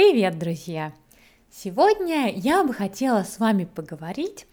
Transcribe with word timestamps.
Привет, 0.00 0.38
друзья! 0.38 0.92
Сегодня 1.50 2.32
я 2.32 2.62
бы 2.62 2.72
хотела 2.72 3.24
с 3.24 3.40
вами 3.40 3.64
поговорить 3.64 4.46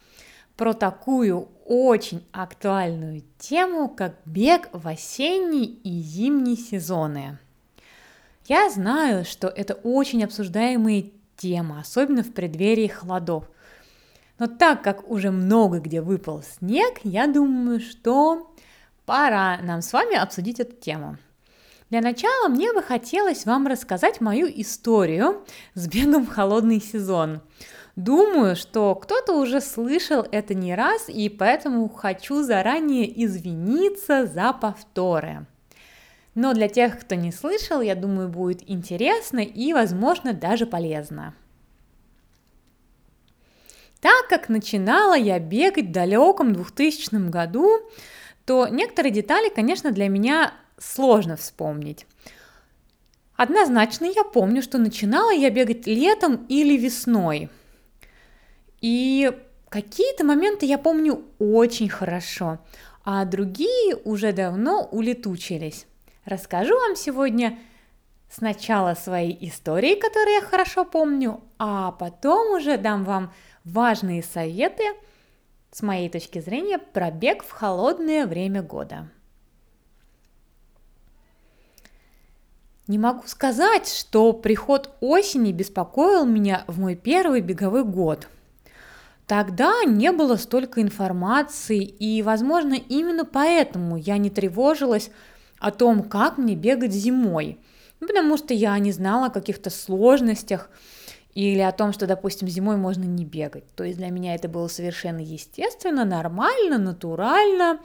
про 0.57 0.73
такую 0.73 1.49
очень 1.65 2.25
актуальную 2.31 3.21
тему, 3.37 3.87
как 3.87 4.15
бег 4.25 4.69
в 4.73 4.87
осенний 4.87 5.65
и 5.83 6.01
зимний 6.01 6.55
сезоны. 6.55 7.37
Я 8.47 8.71
знаю, 8.71 9.23
что 9.23 9.47
это 9.47 9.75
очень 9.75 10.23
обсуждаемая 10.23 11.11
тема, 11.37 11.81
особенно 11.81 12.23
в 12.23 12.33
преддверии 12.33 12.87
холодов. 12.87 13.47
Но 14.39 14.47
так 14.47 14.81
как 14.81 15.07
уже 15.07 15.29
много 15.29 15.79
где 15.79 16.01
выпал 16.01 16.41
снег, 16.41 17.01
я 17.03 17.27
думаю, 17.27 17.81
что 17.81 18.51
пора 19.05 19.59
нам 19.61 19.83
с 19.83 19.93
вами 19.93 20.15
обсудить 20.15 20.59
эту 20.59 20.75
тему. 20.75 21.19
Для 21.89 22.01
начала 22.01 22.49
мне 22.49 22.73
бы 22.73 22.81
хотелось 22.81 23.45
вам 23.45 23.67
рассказать 23.67 24.19
мою 24.19 24.47
историю 24.47 25.45
с 25.75 25.87
бегом 25.87 26.25
в 26.25 26.29
холодный 26.29 26.81
сезон. 26.81 27.41
Думаю, 27.95 28.55
что 28.55 28.95
кто-то 28.95 29.33
уже 29.33 29.61
слышал 29.61 30.25
это 30.31 30.53
не 30.53 30.73
раз, 30.75 31.07
и 31.07 31.29
поэтому 31.29 31.87
хочу 31.87 32.41
заранее 32.41 33.23
извиниться 33.23 34.25
за 34.25 34.51
повторы. 34.51 35.45
Но 36.33 36.53
для 36.53 36.67
тех, 36.67 36.99
кто 36.99 37.15
не 37.15 37.31
слышал, 37.31 37.79
я 37.81 37.95
думаю, 37.95 38.27
будет 38.29 38.69
интересно 38.69 39.39
и, 39.39 39.71
возможно, 39.71 40.33
даже 40.33 40.65
полезно. 40.65 41.33
Так 44.01 44.27
как 44.27 44.49
начинала 44.49 45.15
я 45.15 45.39
бегать 45.39 45.85
в 45.85 45.91
далеком 45.91 46.51
2000 46.51 47.29
году, 47.29 47.69
то 48.45 48.67
некоторые 48.67 49.13
детали, 49.13 49.49
конечно, 49.49 49.91
для 49.91 50.09
меня 50.09 50.53
сложно 50.77 51.35
вспомнить. 51.37 52.05
Однозначно 53.35 54.05
я 54.05 54.23
помню, 54.23 54.61
что 54.61 54.77
начинала 54.77 55.31
я 55.31 55.49
бегать 55.49 55.87
летом 55.87 56.45
или 56.47 56.77
весной. 56.77 57.49
И 58.81 59.31
какие-то 59.69 60.23
моменты 60.23 60.65
я 60.65 60.77
помню 60.77 61.23
очень 61.37 61.89
хорошо, 61.89 62.59
а 63.03 63.25
другие 63.25 63.95
уже 64.05 64.31
давно 64.31 64.83
улетучились. 64.83 65.85
Расскажу 66.23 66.75
вам 66.79 66.95
сегодня 66.95 67.59
сначала 68.29 68.95
свои 68.95 69.35
истории, 69.41 69.95
которые 69.95 70.35
я 70.35 70.41
хорошо 70.41 70.85
помню, 70.85 71.41
а 71.59 71.91
потом 71.91 72.57
уже 72.57 72.77
дам 72.77 73.03
вам 73.03 73.33
важные 73.63 74.23
советы 74.23 74.83
с 75.71 75.81
моей 75.81 76.09
точки 76.09 76.39
зрения 76.39 76.77
про 76.79 77.11
бег 77.11 77.43
в 77.43 77.51
холодное 77.51 78.25
время 78.25 78.61
года. 78.61 79.09
Не 82.87 82.99
могу 82.99 83.23
сказать, 83.25 83.87
что 83.87 84.31
приход 84.31 84.91
осени 84.99 85.51
беспокоил 85.51 86.23
меня 86.25 86.65
в 86.67 86.79
мой 86.79 86.95
первый 86.95 87.41
беговой 87.41 87.83
год. 87.83 88.27
Тогда 89.25 89.83
не 89.85 90.11
было 90.11 90.35
столько 90.35 90.83
информации, 90.83 91.83
и, 91.83 92.21
возможно, 92.21 92.75
именно 92.75 93.25
поэтому 93.25 93.97
я 93.97 94.19
не 94.19 94.29
тревожилась 94.29 95.09
о 95.57 95.71
том, 95.71 96.03
как 96.03 96.37
мне 96.37 96.53
бегать 96.53 96.91
зимой. 96.91 97.57
Ну, 97.99 98.07
потому 98.07 98.37
что 98.37 98.53
я 98.53 98.77
не 98.77 98.91
знала 98.91 99.27
о 99.27 99.31
каких-то 99.31 99.71
сложностях 99.71 100.69
или 101.33 101.61
о 101.61 101.71
том, 101.71 101.91
что, 101.91 102.05
допустим, 102.05 102.47
зимой 102.47 102.77
можно 102.77 103.03
не 103.03 103.25
бегать. 103.25 103.63
То 103.73 103.83
есть 103.83 103.97
для 103.97 104.09
меня 104.09 104.35
это 104.35 104.47
было 104.47 104.67
совершенно 104.67 105.21
естественно, 105.21 106.05
нормально, 106.05 106.77
натурально. 106.77 107.79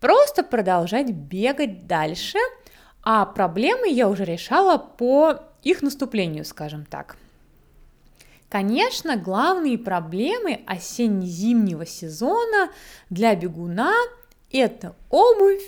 Просто 0.00 0.42
продолжать 0.42 1.12
бегать 1.12 1.86
дальше– 1.86 2.38
а 3.02 3.26
проблемы 3.26 3.88
я 3.88 4.08
уже 4.08 4.24
решала 4.24 4.78
по 4.78 5.40
их 5.62 5.82
наступлению, 5.82 6.44
скажем 6.44 6.84
так. 6.84 7.16
Конечно, 8.48 9.16
главные 9.16 9.78
проблемы 9.78 10.60
осенне-зимнего 10.66 11.86
сезона 11.86 12.70
для 13.08 13.34
бегуна– 13.34 13.94
это 14.52 14.94
обувь, 15.08 15.62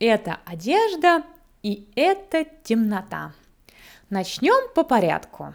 это 0.00 0.38
одежда 0.44 1.22
и 1.62 1.88
это 1.94 2.44
темнота. 2.64 3.32
Начнем 4.10 4.72
по 4.74 4.82
порядку. 4.82 5.54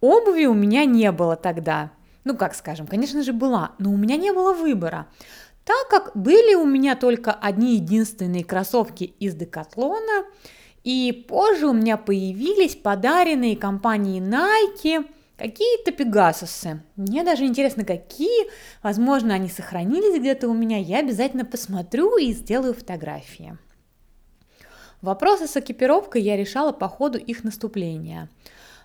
Обуви 0.00 0.46
у 0.46 0.54
меня 0.54 0.84
не 0.84 1.10
было 1.12 1.36
тогда. 1.36 1.90
Ну, 2.24 2.36
как 2.36 2.54
скажем, 2.54 2.86
конечно 2.86 3.22
же, 3.22 3.32
была, 3.32 3.72
но 3.78 3.90
у 3.90 3.96
меня 3.96 4.16
не 4.16 4.32
было 4.32 4.52
выбора. 4.52 5.06
Так 5.64 5.88
как 5.88 6.10
были 6.14 6.54
у 6.54 6.66
меня 6.66 6.94
только 6.94 7.32
одни 7.32 7.76
единственные 7.76 8.44
кроссовки 8.44 9.04
из 9.18 9.34
Декатлона, 9.34 10.26
и 10.84 11.24
позже 11.26 11.66
у 11.66 11.72
меня 11.72 11.96
появились 11.96 12.76
подаренные 12.76 13.56
компанией 13.56 14.20
Nike 14.20 15.06
какие-то 15.38 15.90
пегасусы. 15.92 16.82
Мне 16.96 17.24
даже 17.24 17.46
интересно, 17.46 17.84
какие. 17.84 18.50
Возможно, 18.82 19.32
они 19.32 19.48
сохранились 19.48 20.20
где-то 20.20 20.48
у 20.48 20.52
меня. 20.52 20.78
Я 20.78 20.98
обязательно 20.98 21.46
посмотрю 21.46 22.18
и 22.18 22.32
сделаю 22.34 22.74
фотографии. 22.74 23.56
Вопросы 25.00 25.46
с 25.46 25.56
экипировкой 25.56 26.20
я 26.20 26.36
решала 26.36 26.72
по 26.72 26.88
ходу 26.88 27.18
их 27.18 27.42
наступления. 27.42 28.28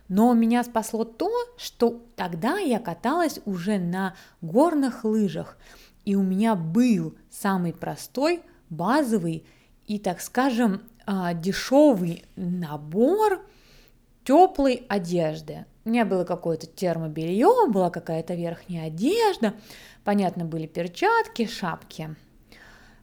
Но 0.07 0.33
меня 0.33 0.63
спасло 0.63 1.03
то, 1.03 1.29
что 1.57 2.01
тогда 2.15 2.57
я 2.57 2.79
каталась 2.79 3.39
уже 3.45 3.77
на 3.77 4.15
горных 4.41 5.03
лыжах– 5.03 5.57
и 6.09 6.15
у 6.15 6.23
меня 6.23 6.55
был 6.55 7.15
самый 7.29 7.71
простой, 7.71 8.41
базовый 8.71 9.45
и, 9.85 9.99
так 9.99 10.21
скажем, 10.21 10.81
а, 11.05 11.35
дешевый 11.35 12.25
набор 12.35 13.45
теплой 14.23 14.87
одежды. 14.89 15.67
У 15.85 15.89
меня 15.89 16.05
было 16.05 16.23
какое-то 16.23 16.65
термобелье, 16.65 17.67
была 17.67 17.91
какая-то 17.91 18.33
верхняя 18.33 18.87
одежда, 18.87 19.53
понятно, 20.03 20.45
были 20.45 20.65
перчатки, 20.65 21.45
шапки. 21.45 22.15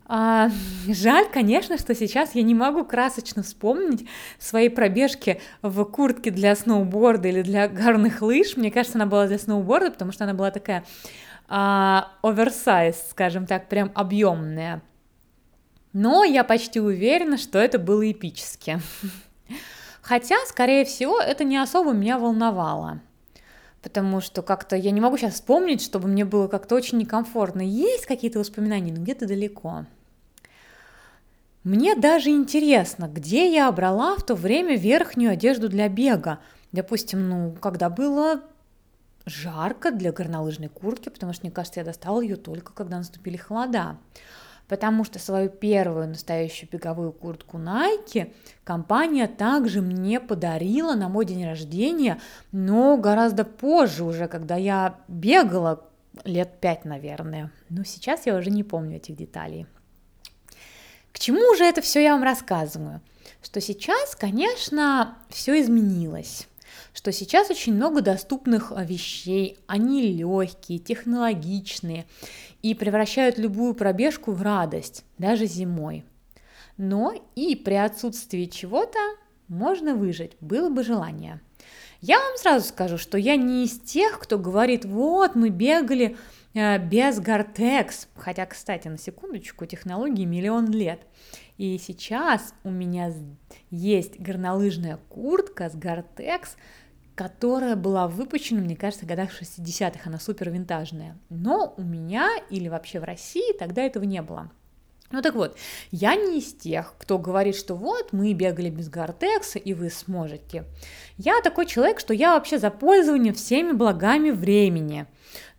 А, 0.08 0.50
жаль, 0.88 1.28
конечно, 1.32 1.78
что 1.78 1.94
сейчас 1.94 2.34
я 2.34 2.42
не 2.42 2.56
могу 2.56 2.84
красочно 2.84 3.44
вспомнить 3.44 4.08
свои 4.40 4.68
пробежки 4.68 5.40
в 5.62 5.84
куртке 5.84 6.32
для 6.32 6.56
сноуборда 6.56 7.28
или 7.28 7.42
для 7.42 7.68
горных 7.68 8.20
лыж. 8.20 8.56
Мне 8.56 8.72
кажется, 8.72 8.98
она 8.98 9.06
была 9.06 9.28
для 9.28 9.38
сноуборда, 9.38 9.92
потому 9.92 10.10
что 10.10 10.24
она 10.24 10.34
была 10.34 10.50
такая 10.50 10.84
оверсайз, 11.48 13.08
скажем 13.10 13.46
так, 13.46 13.68
прям 13.68 13.92
объемная. 13.94 14.82
Но 15.92 16.24
я 16.24 16.44
почти 16.44 16.80
уверена, 16.80 17.38
что 17.38 17.58
это 17.58 17.78
было 17.78 18.10
эпически. 18.10 18.80
Хотя, 20.02 20.36
скорее 20.46 20.84
всего, 20.84 21.20
это 21.20 21.42
не 21.42 21.56
особо 21.56 21.92
меня 21.92 22.18
волновало. 22.18 23.00
Потому 23.82 24.20
что 24.20 24.42
как-то 24.42 24.76
я 24.76 24.90
не 24.90 25.00
могу 25.00 25.16
сейчас 25.16 25.34
вспомнить, 25.34 25.80
чтобы 25.82 26.08
мне 26.08 26.24
было 26.24 26.48
как-то 26.48 26.74
очень 26.74 26.98
некомфортно. 26.98 27.62
Есть 27.62 28.06
какие-то 28.06 28.38
воспоминания, 28.40 28.92
но 28.92 29.00
где-то 29.00 29.26
далеко. 29.26 29.86
Мне 31.64 31.96
даже 31.96 32.30
интересно, 32.30 33.08
где 33.08 33.52
я 33.52 33.70
брала 33.72 34.16
в 34.16 34.22
то 34.24 34.34
время 34.34 34.76
верхнюю 34.76 35.32
одежду 35.32 35.68
для 35.68 35.88
бега. 35.88 36.38
Допустим, 36.72 37.28
ну, 37.28 37.56
когда 37.60 37.90
было 37.90 38.42
жарко 39.26 39.90
для 39.90 40.12
горнолыжной 40.12 40.68
куртки, 40.68 41.08
потому 41.08 41.32
что, 41.32 41.44
мне 41.44 41.52
кажется, 41.52 41.80
я 41.80 41.84
достала 41.84 42.20
ее 42.20 42.36
только 42.36 42.72
когда 42.72 42.98
наступили 42.98 43.36
холода. 43.36 43.98
Потому 44.68 45.04
что 45.04 45.20
свою 45.20 45.48
первую 45.48 46.08
настоящую 46.08 46.68
беговую 46.70 47.12
куртку 47.12 47.56
Nike 47.56 48.32
компания 48.64 49.28
также 49.28 49.80
мне 49.80 50.18
подарила 50.18 50.94
на 50.94 51.08
мой 51.08 51.24
день 51.24 51.44
рождения, 51.44 52.20
но 52.50 52.96
гораздо 52.96 53.44
позже 53.44 54.02
уже, 54.02 54.26
когда 54.26 54.56
я 54.56 54.98
бегала 55.06 55.84
лет 56.24 56.58
пять, 56.60 56.84
наверное. 56.84 57.52
Но 57.68 57.84
сейчас 57.84 58.26
я 58.26 58.34
уже 58.34 58.50
не 58.50 58.64
помню 58.64 58.96
этих 58.96 59.16
деталей. 59.16 59.66
К 61.12 61.18
чему 61.18 61.54
же 61.54 61.64
это 61.64 61.80
все 61.80 62.02
я 62.02 62.14
вам 62.14 62.24
рассказываю? 62.24 63.00
Что 63.42 63.60
сейчас, 63.60 64.16
конечно, 64.16 65.16
все 65.28 65.60
изменилось 65.60 66.48
что 66.96 67.12
сейчас 67.12 67.50
очень 67.50 67.74
много 67.74 68.00
доступных 68.00 68.72
а, 68.74 68.82
вещей, 68.82 69.58
они 69.66 70.00
легкие, 70.00 70.78
технологичные 70.78 72.06
и 72.62 72.74
превращают 72.74 73.36
любую 73.36 73.74
пробежку 73.74 74.32
в 74.32 74.40
радость, 74.40 75.04
даже 75.18 75.44
зимой. 75.44 76.06
Но 76.78 77.12
и 77.34 77.54
при 77.54 77.74
отсутствии 77.74 78.46
чего-то 78.46 78.98
можно 79.46 79.94
выжить, 79.94 80.38
было 80.40 80.70
бы 80.70 80.82
желание. 80.82 81.42
Я 82.00 82.18
вам 82.18 82.38
сразу 82.38 82.66
скажу, 82.66 82.96
что 82.96 83.18
я 83.18 83.36
не 83.36 83.64
из 83.64 83.78
тех, 83.78 84.18
кто 84.18 84.38
говорит, 84.38 84.86
вот 84.86 85.34
мы 85.34 85.50
бегали 85.50 86.16
э, 86.54 86.78
без 86.78 87.20
Гортекс, 87.20 88.08
хотя, 88.16 88.46
кстати, 88.46 88.88
на 88.88 88.96
секундочку, 88.96 89.66
технологии 89.66 90.24
миллион 90.24 90.70
лет. 90.70 91.00
И 91.58 91.78
сейчас 91.78 92.54
у 92.64 92.70
меня 92.70 93.12
есть 93.70 94.18
горнолыжная 94.18 94.98
куртка 95.10 95.68
с 95.68 95.74
Гортекс 95.74 96.56
которая 97.16 97.76
была 97.76 98.06
выпущена, 98.06 98.60
мне 98.60 98.76
кажется, 98.76 99.06
в 99.06 99.08
годах 99.08 99.30
60-х, 99.30 100.00
она 100.04 100.20
супер 100.20 100.50
винтажная. 100.50 101.16
Но 101.30 101.74
у 101.76 101.82
меня 101.82 102.28
или 102.50 102.68
вообще 102.68 103.00
в 103.00 103.04
России 103.04 103.56
тогда 103.58 103.82
этого 103.82 104.04
не 104.04 104.20
было. 104.22 104.50
Ну 105.10 105.22
так 105.22 105.34
вот, 105.34 105.56
я 105.90 106.14
не 106.14 106.40
из 106.40 106.52
тех, 106.52 106.94
кто 106.98 107.18
говорит, 107.18 107.56
что 107.56 107.74
вот 107.74 108.12
мы 108.12 108.34
бегали 108.34 108.68
без 108.68 108.90
гортекса 108.90 109.58
и 109.58 109.72
вы 109.72 109.88
сможете. 109.88 110.64
Я 111.16 111.40
такой 111.40 111.64
человек, 111.64 112.00
что 112.00 112.12
я 112.12 112.34
вообще 112.34 112.58
за 112.58 112.70
пользование 112.70 113.32
всеми 113.32 113.72
благами 113.72 114.30
времени, 114.30 115.06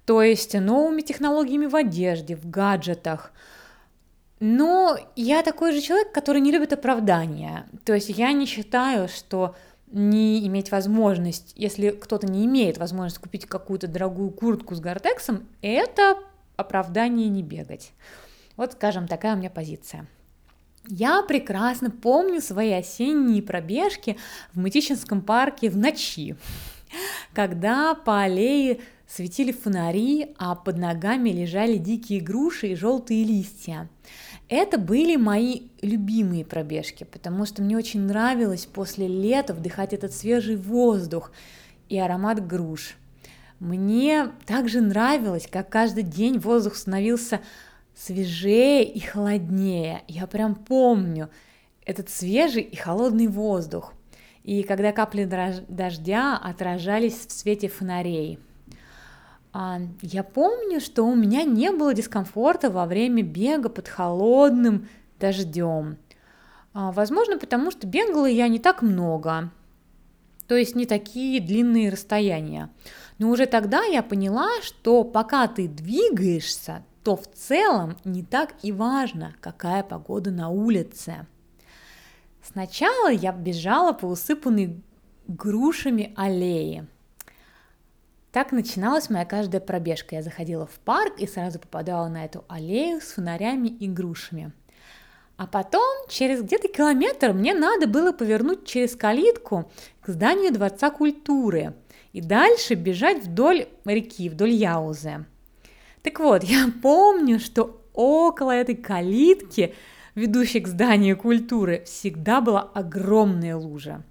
то 0.06 0.22
есть 0.22 0.54
новыми 0.54 1.02
технологиями 1.02 1.66
в 1.66 1.76
одежде, 1.76 2.36
в 2.36 2.48
гаджетах. 2.48 3.32
Но 4.40 4.98
я 5.16 5.42
такой 5.42 5.72
же 5.72 5.82
человек, 5.82 6.12
который 6.12 6.42
не 6.42 6.52
любит 6.52 6.72
оправдания. 6.72 7.68
То 7.84 7.96
есть 7.96 8.10
я 8.10 8.32
не 8.34 8.46
считаю, 8.46 9.08
что 9.08 9.56
не 9.92 10.46
иметь 10.48 10.72
возможность, 10.72 11.54
если 11.56 11.90
кто-то 11.90 12.28
не 12.28 12.46
имеет 12.46 12.78
возможность 12.78 13.20
купить 13.20 13.46
какую-то 13.46 13.88
дорогую 13.88 14.32
куртку 14.32 14.76
с 14.76 14.80
гортексом, 14.80 15.48
это 15.62 16.18
оправдание 16.56 17.30
не 17.30 17.44
бегать. 17.44 17.92
Вот, 18.58 18.74
скажем, 18.74 19.08
такая 19.08 19.36
у 19.36 19.38
меня 19.38 19.50
позиция. 19.50 20.08
Я 20.90 21.22
прекрасно 21.22 21.92
помню 21.92 22.42
свои 22.42 22.72
осенние 22.72 23.42
пробежки 23.42 24.18
в 24.54 24.60
Мытищинском 24.60 25.22
парке 25.22 25.70
в 25.70 25.78
ночи, 25.78 26.36
когда 27.34 27.94
по 27.94 28.22
аллее 28.22 28.80
светили 29.08 29.52
фонари, 29.52 30.34
а 30.38 30.56
под 30.56 30.78
ногами 30.78 31.30
лежали 31.30 31.78
дикие 31.78 32.22
груши 32.22 32.68
и 32.68 32.76
желтые 32.76 33.24
листья. 33.26 33.90
Это 34.50 34.78
были 34.78 35.18
мои 35.18 35.64
любимые 35.82 36.46
пробежки, 36.46 37.04
потому 37.04 37.46
что 37.46 37.62
мне 37.62 37.76
очень 37.76 38.02
нравилось 38.02 38.66
после 38.66 39.08
лета 39.08 39.54
вдыхать 39.54 39.92
этот 39.94 40.14
свежий 40.14 40.56
воздух 40.56 41.32
и 41.90 42.00
аромат 42.00 42.46
груш. 42.46 42.96
Мне 43.60 44.32
также 44.46 44.80
нравилось, 44.80 45.48
как 45.52 45.70
каждый 45.70 46.04
день 46.04 46.40
воздух 46.40 46.76
становился 46.76 47.42
свежее 47.94 48.86
и 48.86 49.00
холоднее. 49.00 50.04
Я 50.08 50.28
прям 50.28 50.56
помню 50.56 51.30
этот 51.86 52.10
свежий 52.10 52.62
и 52.62 52.76
холодный 52.76 53.28
воздух. 53.28 53.94
И 54.44 54.64
когда 54.64 54.94
капли 54.94 55.26
дождя 55.26 56.38
отражались 56.38 57.26
в 57.28 57.32
свете 57.34 57.68
фонарей. 57.68 58.40
А, 59.54 59.80
я 60.02 60.24
помню, 60.24 60.80
что 60.80 61.04
у 61.04 61.16
меня 61.16 61.44
не 61.44 61.72
было 61.72 61.94
дискомфорта 61.94 62.70
во 62.70 62.86
время 62.86 63.24
бега 63.24 63.70
под 63.70 63.88
холодным 63.88 64.88
дождем. 65.20 65.98
А, 66.74 66.92
возможно, 66.92 67.38
потому 67.38 67.72
что 67.72 67.88
бегала 67.88 68.26
я 68.28 68.48
не 68.48 68.60
так 68.60 68.82
много, 68.82 69.52
то 70.48 70.56
есть 70.56 70.76
не 70.76 70.86
такие 70.86 71.40
длинные 71.40 71.90
расстояния. 71.90 72.70
Но 73.18 73.30
уже 73.30 73.46
тогда 73.48 73.84
я 73.84 74.04
поняла, 74.04 74.50
что 74.62 75.04
пока 75.04 75.48
ты 75.48 75.68
двигаешься, 75.68 76.84
то 77.04 77.16
в 77.16 77.26
целом 77.28 77.98
не 78.04 78.24
так 78.24 78.54
и 78.62 78.72
важно, 78.72 79.34
какая 79.40 79.82
погода 79.82 80.30
на 80.30 80.50
улице. 80.50 81.26
Сначала 82.44 83.10
я 83.10 83.32
бежала 83.32 83.92
по 83.94 84.06
усыпанной 84.06 84.82
грушами 85.28 86.14
аллее. 86.16 86.88
Так 88.32 88.52
начиналась 88.52 89.10
моя 89.10 89.26
каждая 89.26 89.62
пробежка. 89.62 90.16
Я 90.16 90.22
заходила 90.22 90.66
в 90.68 90.80
парк 90.80 91.14
и 91.18 91.28
сразу 91.28 91.60
попадала 91.60 92.08
на 92.08 92.26
эту 92.26 92.44
аллею 92.48 93.02
с 93.02 93.14
фонарями 93.14 93.68
и 93.68 93.88
грушами. 93.88 94.52
А 95.38 95.46
потом, 95.46 96.08
через 96.10 96.42
где-то 96.42 96.68
километр, 96.68 97.32
мне 97.32 97.54
надо 97.54 97.88
было 97.88 98.12
повернуть 98.12 98.66
через 98.66 98.96
калитку 98.96 99.72
к 100.02 100.10
зданию 100.10 100.52
Дворца 100.52 100.90
культуры 100.90 101.76
и 102.12 102.22
дальше 102.22 102.74
бежать 102.74 103.24
вдоль 103.24 103.68
реки, 103.86 104.30
вдоль 104.30 104.52
Яузы. 104.52 105.26
Так 106.02 106.20
вот, 106.20 106.44
я 106.44 106.72
помню, 106.82 107.40
что 107.40 107.82
около 107.94 108.52
этой 108.52 108.76
калитки, 108.76 109.76
ведущей 110.16 110.62
к 110.62 110.68
зданию 110.68 111.16
культуры, 111.16 111.84
всегда 111.86 112.42
была 112.42 112.62
огромная 112.62 113.56
лужа. 113.56 114.04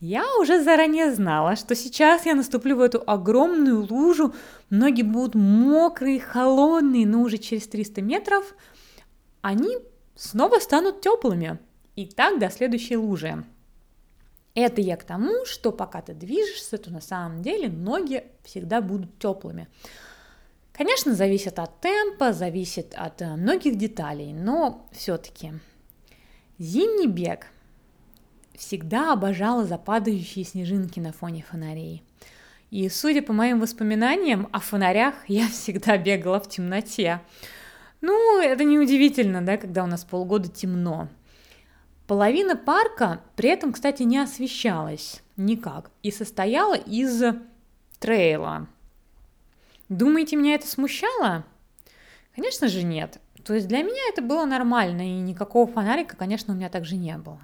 Я 0.00 0.24
уже 0.38 0.62
заранее 0.62 1.12
знала, 1.12 1.56
что 1.56 1.74
сейчас 1.74 2.24
я 2.24 2.36
наступлю 2.36 2.76
в 2.76 2.80
эту 2.80 3.02
огромную 3.04 3.84
лужу, 3.84 4.32
ноги 4.70 5.02
будут 5.02 5.34
мокрые, 5.34 6.20
холодные, 6.20 7.04
но 7.04 7.22
уже 7.22 7.38
через 7.38 7.66
300 7.66 8.00
метров 8.02 8.54
они 9.40 9.76
снова 10.14 10.60
станут 10.60 11.00
теплыми. 11.00 11.58
И 11.96 12.06
так 12.06 12.38
до 12.38 12.48
следующей 12.48 12.96
лужи. 12.96 13.44
Это 14.54 14.80
я 14.80 14.96
к 14.96 15.02
тому, 15.02 15.44
что 15.46 15.72
пока 15.72 16.00
ты 16.00 16.14
движешься, 16.14 16.78
то 16.78 16.90
на 16.90 17.00
самом 17.00 17.42
деле 17.42 17.68
ноги 17.68 18.24
всегда 18.44 18.80
будут 18.80 19.18
теплыми. 19.18 19.68
Конечно, 20.72 21.14
зависит 21.14 21.58
от 21.58 21.80
темпа, 21.80 22.32
зависит 22.32 22.94
от 22.96 23.20
э, 23.20 23.34
многих 23.34 23.76
деталей, 23.76 24.32
но 24.32 24.88
все-таки 24.92 25.54
зимний 26.58 27.08
бег 27.08 27.46
всегда 28.58 29.12
обожала 29.12 29.64
западающие 29.64 30.44
снежинки 30.44 31.00
на 31.00 31.12
фоне 31.12 31.44
фонарей. 31.48 32.02
И 32.70 32.88
судя 32.90 33.22
по 33.22 33.32
моим 33.32 33.60
воспоминаниям 33.60 34.48
о 34.52 34.60
фонарях, 34.60 35.14
я 35.28 35.48
всегда 35.48 35.96
бегала 35.96 36.40
в 36.40 36.48
темноте. 36.48 37.22
Ну, 38.00 38.40
это 38.40 38.64
неудивительно, 38.64 39.40
да, 39.40 39.56
когда 39.56 39.84
у 39.84 39.86
нас 39.86 40.04
полгода 40.04 40.48
темно. 40.48 41.08
Половина 42.06 42.56
парка 42.56 43.20
при 43.36 43.48
этом, 43.48 43.72
кстати, 43.72 44.02
не 44.02 44.18
освещалась 44.18 45.22
никак 45.36 45.90
и 46.02 46.10
состояла 46.10 46.74
из 46.74 47.22
трейла, 47.98 48.68
Думаете, 49.88 50.36
меня 50.36 50.54
это 50.54 50.66
смущало? 50.66 51.46
Конечно 52.34 52.68
же 52.68 52.82
нет. 52.82 53.20
То 53.42 53.54
есть 53.54 53.68
для 53.68 53.82
меня 53.82 54.02
это 54.10 54.20
было 54.20 54.44
нормально, 54.44 55.00
и 55.00 55.20
никакого 55.20 55.66
фонарика, 55.66 56.14
конечно, 56.14 56.52
у 56.52 56.56
меня 56.56 56.68
также 56.68 56.96
не 56.96 57.16
было. 57.16 57.40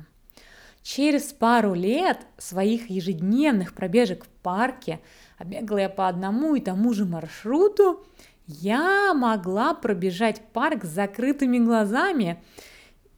Через 0.84 1.32
пару 1.32 1.72
лет 1.72 2.26
своих 2.36 2.90
ежедневных 2.90 3.72
пробежек 3.72 4.26
в 4.26 4.28
парке, 4.28 5.00
а 5.38 5.46
я 5.46 5.88
по 5.88 6.08
одному 6.08 6.56
и 6.56 6.60
тому 6.60 6.92
же 6.92 7.06
маршруту, 7.06 8.04
я 8.46 9.14
могла 9.14 9.72
пробежать 9.72 10.42
парк 10.52 10.84
с 10.84 10.88
закрытыми 10.88 11.56
глазами 11.56 12.42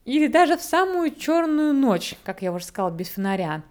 или 0.05 0.27
даже 0.27 0.55
в 0.55 0.61
самую 0.61 1.13
черную 1.13 1.73
ночь, 1.73 2.15
как 2.23 2.41
я 2.41 2.53
уже 2.53 2.63
сказала, 2.63 2.89
без 2.89 3.09
фонаря, 3.09 3.63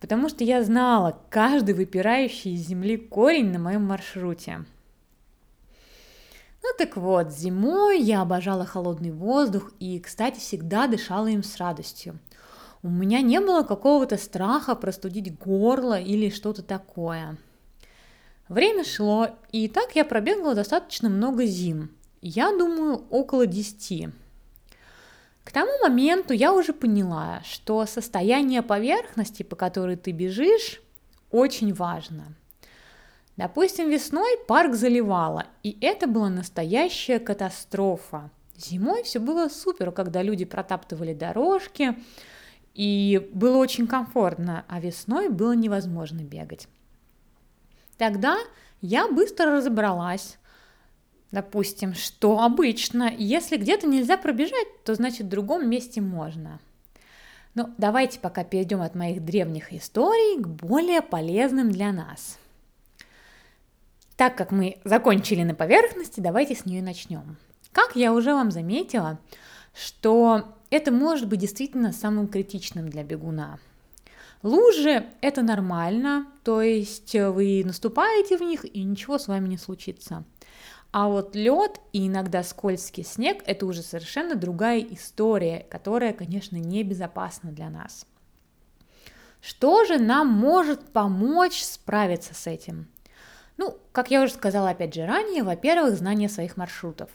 потому 0.00 0.28
что 0.28 0.42
я 0.42 0.64
знала 0.64 1.22
каждый 1.30 1.76
выпирающий 1.76 2.54
из 2.54 2.66
земли 2.66 2.96
корень 2.96 3.52
на 3.52 3.60
моем 3.60 3.84
маршруте. 3.84 4.64
Ну 6.60 6.68
так 6.76 6.96
вот, 6.96 7.30
зимой 7.30 8.00
я 8.00 8.22
обожала 8.22 8.66
холодный 8.66 9.12
воздух 9.12 9.70
и, 9.78 10.00
кстати, 10.00 10.40
всегда 10.40 10.88
дышала 10.88 11.28
им 11.28 11.44
с 11.44 11.56
радостью. 11.58 12.18
У 12.82 12.88
меня 12.88 13.20
не 13.20 13.40
было 13.40 13.62
какого-то 13.62 14.16
страха 14.16 14.74
простудить 14.74 15.36
горло 15.38 16.00
или 16.00 16.30
что-то 16.30 16.62
такое. 16.62 17.36
Время 18.48 18.84
шло, 18.84 19.28
и 19.52 19.68
так 19.68 19.96
я 19.96 20.04
пробегала 20.04 20.54
достаточно 20.54 21.08
много 21.08 21.44
зим. 21.44 21.90
Я 22.22 22.50
думаю, 22.50 23.04
около 23.10 23.46
10. 23.46 24.08
К 25.44 25.52
тому 25.52 25.70
моменту 25.82 26.32
я 26.32 26.52
уже 26.52 26.72
поняла, 26.72 27.42
что 27.44 27.84
состояние 27.86 28.62
поверхности, 28.62 29.42
по 29.42 29.56
которой 29.56 29.96
ты 29.96 30.12
бежишь, 30.12 30.80
очень 31.30 31.74
важно– 31.74 32.34
Допустим, 33.38 33.88
весной 33.88 34.36
парк 34.48 34.74
заливало, 34.74 35.46
и 35.62 35.78
это 35.80 36.08
была 36.08 36.28
настоящая 36.28 37.20
катастрофа. 37.20 38.32
Зимой 38.56 39.04
все 39.04 39.20
было 39.20 39.48
супер, 39.48 39.92
когда 39.92 40.24
люди 40.24 40.44
протаптывали 40.44 41.14
дорожки, 41.14 41.94
и 42.78 43.28
было 43.34 43.58
очень 43.58 43.86
комфортно, 43.86 44.64
а 44.68 44.80
весной 44.80 45.28
было 45.28 45.52
невозможно 45.52 46.22
бегать. 46.22 46.68
Тогда 47.98 48.38
я 48.80 49.08
быстро 49.08 49.56
разобралась, 49.56 50.38
допустим, 51.32 51.92
что 51.92 52.40
обычно, 52.40 53.12
если 53.18 53.56
где-то 53.56 53.86
нельзя 53.86 54.16
пробежать, 54.16 54.84
то 54.84 54.94
значит 54.94 55.26
в 55.26 55.28
другом 55.28 55.68
месте 55.68 56.00
можно. 56.00 56.60
Ну, 57.54 57.68
давайте 57.76 58.20
пока 58.20 58.44
перейдем 58.44 58.80
от 58.80 58.94
моих 58.94 59.24
древних 59.24 59.72
историй 59.72 60.40
к 60.40 60.46
более 60.46 61.02
полезным 61.02 61.70
для 61.70 61.92
нас– 61.92 62.38
так 64.18 64.36
как 64.36 64.50
мы 64.50 64.78
закончили 64.82 65.44
на 65.44 65.54
поверхности, 65.54 66.18
давайте 66.18 66.56
с 66.56 66.66
нее 66.66 66.82
начнем. 66.82 67.36
Как 67.70 67.94
я 67.94 68.12
уже 68.12 68.34
вам 68.34 68.50
заметила, 68.50 69.20
что 69.72 70.57
это 70.70 70.92
может 70.92 71.28
быть 71.28 71.40
действительно 71.40 71.92
самым 71.92 72.28
критичным 72.28 72.88
для 72.88 73.02
бегуна. 73.02 73.58
Лужи– 74.42 75.06
это 75.20 75.42
нормально, 75.42 76.26
то 76.44 76.62
есть 76.62 77.14
вы 77.14 77.62
наступаете 77.64 78.36
в 78.38 78.42
них 78.42 78.64
и 78.64 78.84
ничего 78.84 79.18
с 79.18 79.26
вами 79.26 79.48
не 79.48 79.58
случится. 79.58 80.24
А 80.92 81.08
вот 81.08 81.34
лед 81.34 81.80
и 81.92 82.06
иногда 82.06 82.42
скользкий 82.42 83.04
снег– 83.04 83.42
это 83.46 83.66
уже 83.66 83.82
совершенно 83.82 84.36
другая 84.36 84.80
история, 84.80 85.66
которая, 85.68 86.12
конечно, 86.12 86.56
небезопасна 86.56 87.50
для 87.50 87.68
нас. 87.68 88.06
Что 89.40 89.84
же 89.84 89.98
нам 89.98 90.28
может 90.28 90.92
помочь 90.92 91.62
справиться 91.62 92.34
с 92.34 92.46
этим? 92.46 92.86
Ну, 93.56 93.76
как 93.92 94.10
я 94.10 94.22
уже 94.22 94.32
сказала 94.32 94.70
опять 94.70 94.94
же 94.94 95.04
ранее, 95.04 95.42
во-первых, 95.42 95.96
знание 95.96 96.28
своих 96.28 96.56
маршрутов. 96.56 97.10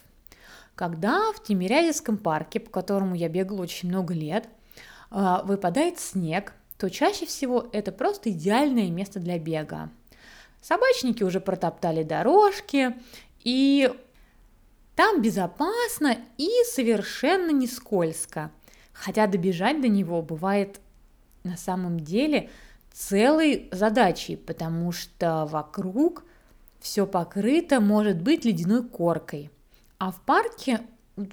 Когда 0.75 1.31
в 1.33 1.43
Тимирязевском 1.43 2.17
парке, 2.17 2.59
по 2.59 2.69
которому 2.69 3.15
я 3.15 3.29
бегала 3.29 3.61
очень 3.61 3.89
много 3.89 4.13
лет, 4.13 4.47
а, 5.11 5.43
выпадает 5.43 5.99
снег, 5.99 6.53
то 6.77 6.89
чаще 6.89 7.25
всего 7.25 7.67
это 7.71 7.91
просто 7.91 8.31
идеальное 8.31 8.89
место 8.89 9.19
для 9.19 9.37
бега. 9.37 9.89
Собачники 10.61 11.23
уже 11.23 11.39
протоптали 11.39 12.03
дорожки, 12.03 12.95
и 13.43 13.91
там 14.95 15.21
безопасно 15.21 16.17
и 16.37 16.49
совершенно 16.65 17.51
не 17.51 17.67
скользко. 17.67 18.51
Хотя 18.93 19.27
добежать 19.27 19.81
до 19.81 19.87
него 19.87 20.21
бывает 20.21 20.79
на 21.43 21.57
самом 21.57 21.99
деле 21.99 22.49
целой 22.91 23.69
задачей, 23.71 24.35
потому 24.35 24.91
что 24.91 25.45
вокруг 25.45 26.23
все 26.79 27.07
покрыто 27.07 27.79
может 27.79 28.21
быть 28.21 28.45
ледяной 28.45 28.83
коркой, 28.83 29.49
а 30.03 30.11
в 30.11 30.19
парке 30.19 30.81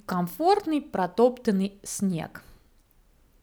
комфортный 0.06 0.80
протоптанный 0.80 1.80
снег. 1.82 2.44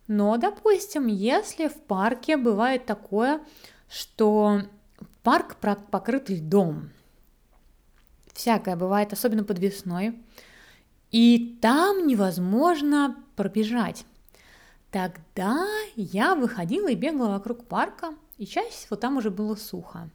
Но, 0.07 0.37
допустим, 0.37 1.07
если 1.07 1.67
в 1.67 1.81
парке 1.81 2.37
бывает 2.37 2.85
такое, 2.85 3.41
что 3.89 4.61
парк 5.23 5.57
покрыт 5.57 6.29
льдом, 6.29 6.91
всякое 8.31 8.77
бывает, 8.77 9.11
особенно 9.11 9.43
под 9.43 9.59
весной, 9.59 10.17
и 11.11 11.59
там 11.61 12.07
невозможно 12.07 13.21
пробежать. 13.35 14.05
Тогда 14.91 15.67
я 15.97 16.35
выходила 16.35 16.87
и 16.87 16.95
бегала 16.95 17.31
вокруг 17.31 17.65
парка, 17.65 18.15
и 18.37 18.45
чаще 18.45 18.71
всего 18.71 18.95
там 18.95 19.17
уже 19.17 19.29
было 19.29 19.55
сухо. 19.55 20.09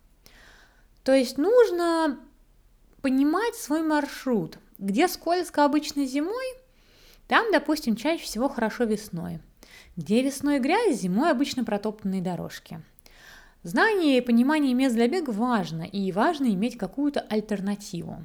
То 1.04 1.12
есть 1.12 1.36
нужно 1.36 2.18
понимать 3.02 3.56
свой 3.56 3.82
маршрут. 3.82 4.56
Где 4.82 5.06
скользко 5.06 5.64
обычно 5.64 6.06
зимой, 6.06 6.44
там, 7.28 7.52
допустим, 7.52 7.94
чаще 7.94 8.24
всего 8.24 8.48
хорошо 8.48 8.82
весной. 8.82 9.38
Где 9.96 10.22
весной 10.22 10.58
грязь, 10.58 10.98
зимой 10.98 11.30
обычно 11.30 11.62
протоптанные 11.62 12.20
дорожки. 12.20 12.82
Знание 13.62 14.18
и 14.18 14.20
понимание 14.20 14.74
мест 14.74 14.96
для 14.96 15.06
бега 15.06 15.30
важно, 15.30 15.84
и 15.84 16.10
важно 16.10 16.46
иметь 16.46 16.76
какую-то 16.76 17.20
альтернативу. 17.20 18.24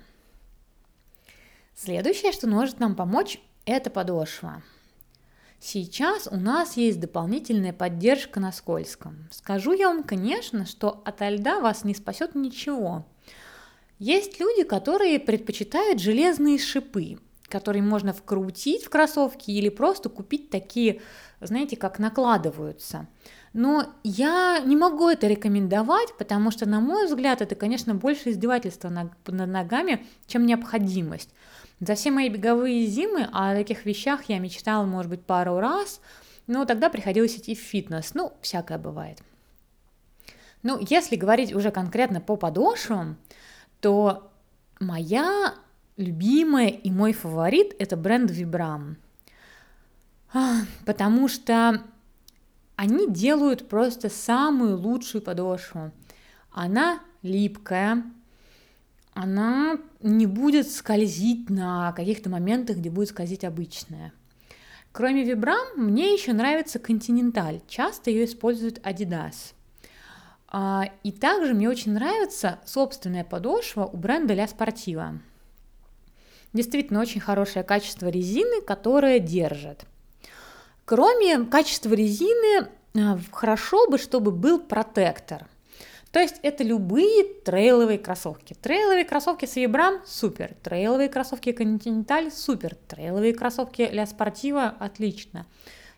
Следующее, 1.76 2.32
что 2.32 2.48
может 2.48 2.80
нам 2.80 2.96
помочь, 2.96 3.40
это 3.66 3.92
подошва. 3.92 4.64
Сейчас 5.60 6.28
у 6.28 6.38
нас 6.38 6.76
есть 6.76 7.00
дополнительная 7.00 7.72
поддержка 7.72 8.40
на 8.40 8.52
скользком. 8.52 9.28
Скажу 9.30 9.74
я 9.74 9.90
вам, 9.90 10.02
конечно, 10.02 10.66
что 10.66 11.04
от 11.06 11.22
льда 11.22 11.60
вас 11.60 11.84
не 11.84 11.94
спасет 11.94 12.34
ничего. 12.34 13.06
Есть 14.00 14.39
люди, 14.39 14.63
которые 14.63 15.20
предпочитают 15.20 16.00
железные 16.00 16.60
шипы, 16.60 17.18
которые 17.48 17.82
можно 17.82 18.13
вкрутить 18.13 18.86
в 18.86 18.89
кроссовки 18.89 19.50
или 19.50 19.70
просто 19.70 20.10
купить 20.10 20.50
такие, 20.50 21.01
знаете, 21.42 21.77
как 21.77 21.98
накладываются. 21.98 23.08
Но 23.54 23.88
я 24.04 24.60
не 24.60 24.75
могу 24.75 25.10
это 25.10 25.25
рекомендовать, 25.25 26.16
потому 26.18 26.51
что, 26.51 26.68
на 26.68 26.80
мой 26.80 27.08
взгляд, 27.08 27.42
это, 27.42 27.56
конечно, 27.56 27.96
больше 27.96 28.30
издевательство 28.30 28.89
над 28.89 29.12
ногами, 29.25 30.06
чем 30.27 30.46
необходимость. 30.46 31.30
За 31.80 31.96
все 31.96 32.12
мои 32.12 32.30
беговые 32.30 32.86
зимы 32.86 33.27
о 33.32 33.56
таких 33.56 33.86
вещах 33.86 34.25
я 34.27 34.38
мечтала, 34.39 34.86
может 34.86 35.10
быть, 35.10 35.25
пару 35.25 35.60
раз, 35.60 36.01
но 36.46 36.66
тогда 36.66 36.89
приходилось 36.89 37.38
идти 37.38 37.56
в 37.56 37.60
фитнес. 37.60 38.13
Ну, 38.13 38.34
всякое 38.42 38.77
бывает. 38.77 39.24
Ну, 40.63 40.77
если 40.88 41.16
говорить 41.16 41.54
уже 41.54 41.72
конкретно 41.72 42.20
по 42.20 42.36
подошвам, 42.36 43.18
то 43.79 44.31
моя 44.79 45.55
любимая 45.98 46.69
и 46.69 46.91
мой 46.91 47.13
фаворит– 47.13 47.75
это 47.79 47.98
бренд 47.98 48.31
Vibram. 48.31 48.96
Потому 50.86 51.27
что 51.27 51.84
они 52.75 53.10
делают 53.10 53.67
просто 53.67 54.10
самую 54.10 54.77
лучшую 54.77 55.22
подошву. 55.22 55.91
Она 56.51 57.00
липкая, 57.24 58.03
она 59.13 59.79
не 60.01 60.27
будет 60.27 60.69
скользить 60.69 61.50
на 61.50 61.91
каких-то 61.93 62.29
моментах, 62.29 62.77
где 62.77 62.91
будет 62.91 63.10
скользить 63.10 63.43
обычная. 63.43 64.13
Кроме 64.91 65.24
Vibram, 65.24 65.75
мне 65.75 66.13
еще 66.13 66.34
нравится 66.34 66.77
Continental. 66.79 67.62
Часто 67.67 68.12
ее 68.12 68.25
использует 68.25 68.79
Adidas. 68.86 69.53
А, 70.50 70.89
и 71.04 71.12
также 71.12 71.54
мне 71.54 71.70
очень 71.70 71.94
нравится 71.94 72.60
собственная 72.66 73.24
подошва 73.24 73.86
у 73.86 73.98
бренда 73.98 74.34
La 74.34 74.48
Sportiva. 74.48 75.20
Действительно 76.54 77.01
очень 77.01 77.22
хорошее 77.22 77.66
качество 77.66 78.08
резины, 78.08 78.62
которое 78.62 79.20
держит. 79.20 79.86
Кроме 80.86 81.46
качества 81.46 81.94
резины, 81.94 82.70
а, 82.96 83.20
хорошо 83.32 83.89
бы, 83.89 83.98
чтобы 83.98 84.32
был 84.32 84.60
протектор– 84.60 85.48
то 86.12 86.22
есть 86.22 86.38
это 86.42 86.63
любые 86.63 87.25
трейловые 87.25 88.00
кроссовки. 88.00 88.56
Трейловые 88.60 89.06
кроссовки 89.06 89.46
с 89.46 89.58
Vibram– 89.58 90.00
супер. 90.08 90.56
Трейловые 90.63 91.10
кроссовки 91.10 91.50
Continental– 91.50 92.32
супер. 92.36 92.75
Трейловые 92.88 93.34
кроссовки 93.34 93.88
для 93.88 94.06
спортива– 94.06 94.74
отлично. 94.80 95.46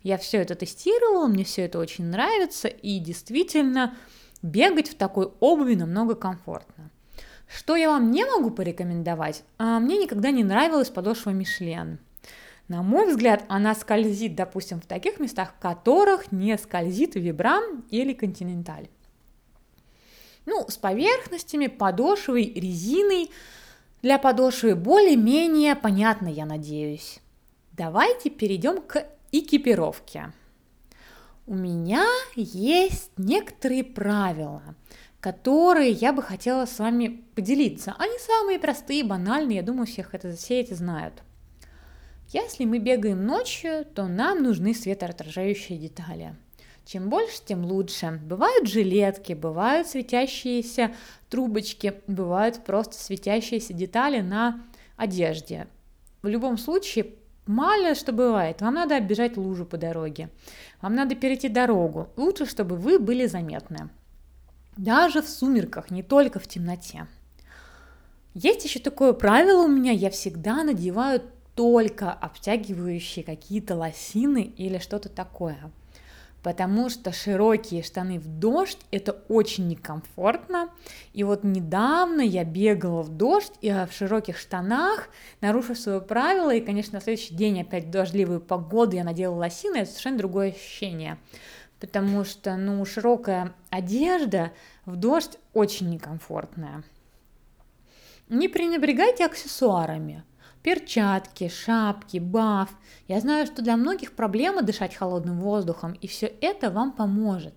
Я 0.01 0.17
все 0.17 0.37
это 0.39 0.55
тестировала, 0.55 1.27
мне 1.27 1.43
все 1.43 1.63
это 1.63 1.77
очень 1.79 2.05
нравится, 2.05 2.67
и 2.67 2.99
действительно 2.99 3.97
бегать 4.41 4.89
в 4.89 4.95
такой 4.95 5.31
обуви 5.39 5.75
намного 5.75 6.15
комфортно. 6.15 6.89
Что 7.47 7.75
я 7.75 7.89
вам 7.89 8.11
не 8.11 8.25
могу 8.25 8.51
порекомендовать? 8.51 9.43
А, 9.57 9.79
мне 9.79 9.97
никогда 9.97 10.31
не 10.31 10.43
нравилась 10.43 10.89
подошва 10.89 11.31
Мишлен. 11.31 11.99
На 12.67 12.83
мой 12.83 13.07
взгляд, 13.09 13.43
она 13.47 13.73
скользит, 13.73 14.35
допустим, 14.35 14.79
в 14.79 14.85
таких 14.85 15.19
местах, 15.19 15.55
в 15.55 15.59
которых 15.59 16.31
не 16.31 16.55
скользит 16.59 17.15
Vibram 17.15 17.83
или 17.89 18.15
Continental. 18.15 18.87
Ну, 20.45 20.65
с 20.67 20.77
поверхностями, 20.77 21.65
подошвой, 21.65 22.53
резиной. 22.55 23.31
Для 24.03 24.19
подошвы 24.19 24.75
более-менее 24.75 25.75
понятно, 25.75 26.27
я 26.27 26.45
надеюсь. 26.45 27.19
Давайте 27.71 28.29
перейдем 28.29 28.81
к 28.81 29.05
экипировке. 29.31 30.31
У 31.49 31.55
меня 31.55 32.05
есть 32.35 33.09
некоторые 33.17 33.83
правила, 33.83 34.61
которые 35.19 35.89
я 35.89 36.13
бы 36.13 36.21
хотела 36.21 36.67
с 36.67 36.77
вами 36.77 37.23
поделиться. 37.33 37.95
Они 37.97 38.13
самые 38.19 38.59
простые, 38.59 39.03
банальные, 39.03 39.55
я 39.55 39.63
думаю, 39.63 39.87
всех 39.87 40.13
это, 40.13 40.35
все 40.35 40.59
эти 40.59 40.75
знают. 40.75 41.23
Если 42.27 42.65
мы 42.65 42.77
бегаем 42.77 43.25
ночью, 43.25 43.83
то 43.83 44.05
нам 44.05 44.43
нужны 44.43 44.75
светоотражающие 44.75 45.79
детали– 45.79 46.35
чем 46.85 47.09
больше, 47.09 47.43
тем 47.45 47.65
лучше. 47.65 48.19
Бывают 48.23 48.67
жилетки, 48.67 49.33
бывают 49.33 49.87
светящиеся 49.87 50.91
трубочки, 51.29 52.01
бывают 52.07 52.63
просто 52.63 52.95
светящиеся 52.95 53.73
детали 53.73 54.21
на 54.21 54.63
одежде. 54.97 55.67
В 56.23 56.27
любом 56.27 56.57
случае, 56.57 57.13
мало 57.49 57.95
что 57.95 58.13
бывает. 58.13 58.61
Вам 58.61 58.75
надо 58.75 58.97
оббежать 58.97 59.37
лужу 59.37 59.65
по 59.65 59.77
дороге. 59.77 60.29
Вам 60.81 60.95
надо 60.95 61.15
перейти 61.15 61.49
дорогу. 61.49 62.07
Лучше, 62.15 62.45
чтобы 62.45 62.75
вы 62.75 62.99
были 62.99 63.25
заметны. 63.25 63.89
Даже 64.77 65.21
в 65.21 65.27
сумерках, 65.27 65.91
не 65.91 66.03
только 66.03 66.39
в 66.39 66.47
темноте. 66.47 67.07
Есть 68.33 68.63
еще 68.63 68.79
такое 68.79 69.13
правило 69.13 69.63
у 69.63 69.67
меня, 69.67 69.91
я 69.91 70.09
всегда 70.09 70.63
надеваю 70.63 71.21
только 71.55 72.11
обтягивающие 72.11 73.25
какие-то 73.25 73.75
лосины 73.75 74.43
или 74.43 74.77
что-то 74.77 75.09
такое 75.09 75.71
потому 76.43 76.89
что 76.89 77.11
широкие 77.11 77.83
штаны 77.83 78.19
в 78.19 78.27
дождь 78.27 78.79
это 78.91 79.13
очень 79.27 79.67
некомфортно. 79.67 80.69
И 81.13 81.23
вот 81.23 81.43
недавно 81.43 82.21
я 82.21 82.43
бегала 82.43 83.01
в 83.01 83.09
дождь 83.09 83.53
и 83.61 83.69
в 83.69 83.89
широких 83.91 84.37
штанах, 84.37 85.09
нарушив 85.41 85.77
свое 85.77 86.01
правило, 86.01 86.53
и, 86.53 86.61
конечно, 86.61 86.95
на 86.95 87.01
следующий 87.01 87.35
день 87.35 87.61
опять 87.61 87.85
в 87.85 87.89
дождливую 87.89 88.41
погоду 88.41 88.95
я 88.95 89.03
надела 89.03 89.35
лосины, 89.35 89.77
это 89.77 89.89
совершенно 89.89 90.17
другое 90.17 90.51
ощущение. 90.51 91.17
Потому 91.79 92.25
что, 92.25 92.55
ну, 92.57 92.83
широкая 92.85 93.53
одежда 93.69 94.51
в 94.85 94.95
дождь 94.95 95.37
очень 95.53 95.89
некомфортная. 95.89 96.83
Не 98.27 98.47
пренебрегайте 98.47 99.25
аксессуарами 99.25 100.23
перчатки, 100.63 101.49
шапки, 101.49 102.17
баф. 102.17 102.69
Я 103.07 103.19
знаю, 103.19 103.45
что 103.45 103.61
для 103.61 103.77
многих 103.77 104.13
проблема 104.13 104.61
дышать 104.61 104.95
холодным 104.95 105.39
воздухом, 105.39 105.93
и 105.93 106.07
все 106.07 106.27
это 106.41 106.69
вам 106.69 106.91
поможет. 106.91 107.53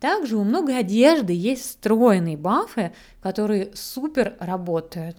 Также 0.00 0.36
у 0.36 0.42
многой 0.42 0.78
одежды 0.78 1.32
есть 1.32 1.62
встроенные 1.62 2.36
бафы, 2.36 2.92
которые 3.20 3.70
супер 3.74 4.36
работают. 4.40 5.16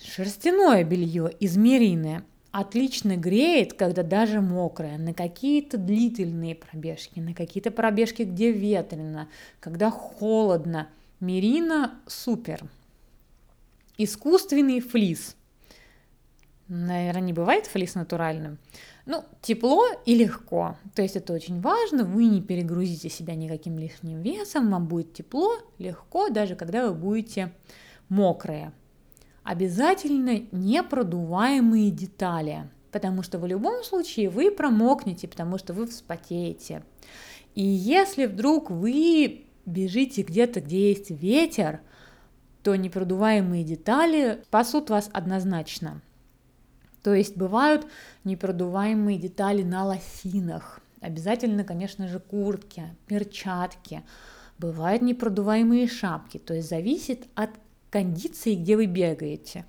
Шерстяное 0.00 0.84
белье 0.84 1.30
из 1.40 1.56
мерины 1.56 2.22
отлично 2.52 3.16
греет, 3.16 3.74
когда 3.74 4.02
даже 4.02 4.40
мокрое, 4.40 4.96
на 4.96 5.12
какие-то 5.12 5.76
длительные 5.76 6.54
пробежки, 6.54 7.18
на 7.18 7.34
какие-то 7.34 7.70
пробежки, 7.70 8.22
где 8.22 8.52
ветрено, 8.52 9.28
когда 9.60 9.90
холодно. 9.90 10.88
Мерина 11.20 11.98
супер. 12.06 12.62
Искусственный 13.98 14.80
флис. 14.80 15.34
Наверное, 16.68 17.22
не 17.22 17.32
бывает 17.32 17.66
флис 17.66 17.94
натуральным. 17.94 18.58
Ну, 19.06 19.24
тепло 19.42 19.86
и 20.06 20.14
легко. 20.14 20.76
То 20.94 21.02
есть 21.02 21.16
это 21.16 21.32
очень 21.32 21.60
важно. 21.60 22.04
Вы 22.04 22.26
не 22.26 22.40
перегрузите 22.40 23.08
себя 23.08 23.34
никаким 23.34 23.78
лишним 23.78 24.22
весом. 24.22 24.70
Вам 24.70 24.86
будет 24.86 25.14
тепло, 25.14 25.50
легко, 25.78 26.28
даже 26.28 26.54
когда 26.54 26.86
вы 26.86 26.94
будете 26.94 27.52
мокрые. 28.08 28.72
Обязательно 29.42 30.42
непродуваемые 30.52 31.90
детали, 31.90 32.68
потому 32.92 33.22
что 33.22 33.38
в 33.38 33.46
любом 33.46 33.82
случае 33.82 34.28
вы 34.28 34.50
промокнете, 34.50 35.26
потому 35.26 35.58
что 35.58 35.72
вы 35.72 35.86
вспотеете. 35.86 36.84
И 37.54 37.64
если 37.64 38.26
вдруг 38.26 38.70
вы 38.70 39.46
бежите 39.64 40.22
где-то, 40.22 40.60
где 40.60 40.90
есть 40.90 41.10
ветер, 41.10 41.80
то 42.62 42.76
непродуваемые 42.76 43.64
детали 43.64 44.42
спасут 44.44 44.90
вас 44.90 45.10
однозначно. 45.12 46.02
То 47.02 47.14
есть 47.14 47.36
бывают 47.36 47.86
непродуваемые 48.24 49.18
детали 49.18 49.62
на 49.62 49.84
лосинах, 49.84 50.80
обязательно, 51.00 51.64
конечно 51.64 52.08
же, 52.08 52.18
куртки, 52.18 52.84
перчатки, 53.06 54.02
бывают 54.58 55.02
непродуваемые 55.02 55.86
шапки, 55.86 56.38
то 56.38 56.54
есть 56.54 56.68
зависит 56.68 57.28
от 57.34 57.50
кондиции, 57.90 58.54
где 58.54 58.76
вы 58.76 58.86
бегаете. 58.86 59.64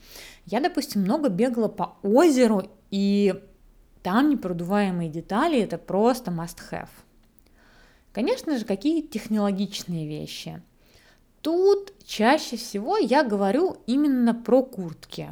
Я, 0.45 0.59
допустим, 0.59 1.01
много 1.01 1.29
бегала 1.29 1.67
по 1.67 1.97
озеру, 2.01 2.63
и 2.91 3.41
там 4.03 4.29
непродуваемые 4.29 5.09
детали– 5.09 5.59
это 5.61 5.77
просто 5.77 6.31
must-have. 6.31 6.89
Конечно 8.11 8.57
же, 8.57 8.65
какие 8.65 9.01
технологичные 9.01 10.07
вещи. 10.07 10.61
Тут 11.41 11.93
чаще 12.05 12.57
всего 12.57 12.97
я 12.97 13.23
говорю 13.23 13.77
именно 13.85 14.33
про 14.33 14.61
куртки, 14.61 15.29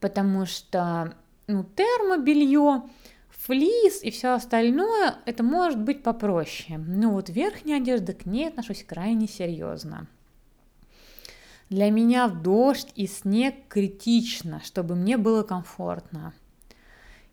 потому 0.00 0.46
что 0.46 1.14
ну, 1.48 1.64
термобелье, 1.64 2.82
флис 3.30 4.02
и 4.02 4.10
все 4.10 4.34
остальное, 4.34 5.16
это 5.24 5.42
может 5.42 5.80
быть 5.80 6.02
попроще. 6.02 6.78
Но 6.78 7.10
вот 7.10 7.30
верхняя 7.30 7.78
одежда, 7.78 8.12
к 8.12 8.26
ней 8.26 8.48
отношусь 8.48 8.84
крайне 8.84 9.26
серьезно. 9.26 10.06
Для 11.68 11.90
меня 11.90 12.28
в 12.28 12.40
дождь 12.40 12.92
и 12.94 13.06
снег 13.06 13.54
критично, 13.68 14.60
чтобы 14.64 14.94
мне 14.94 15.16
было 15.16 15.42
комфортно. 15.42 16.32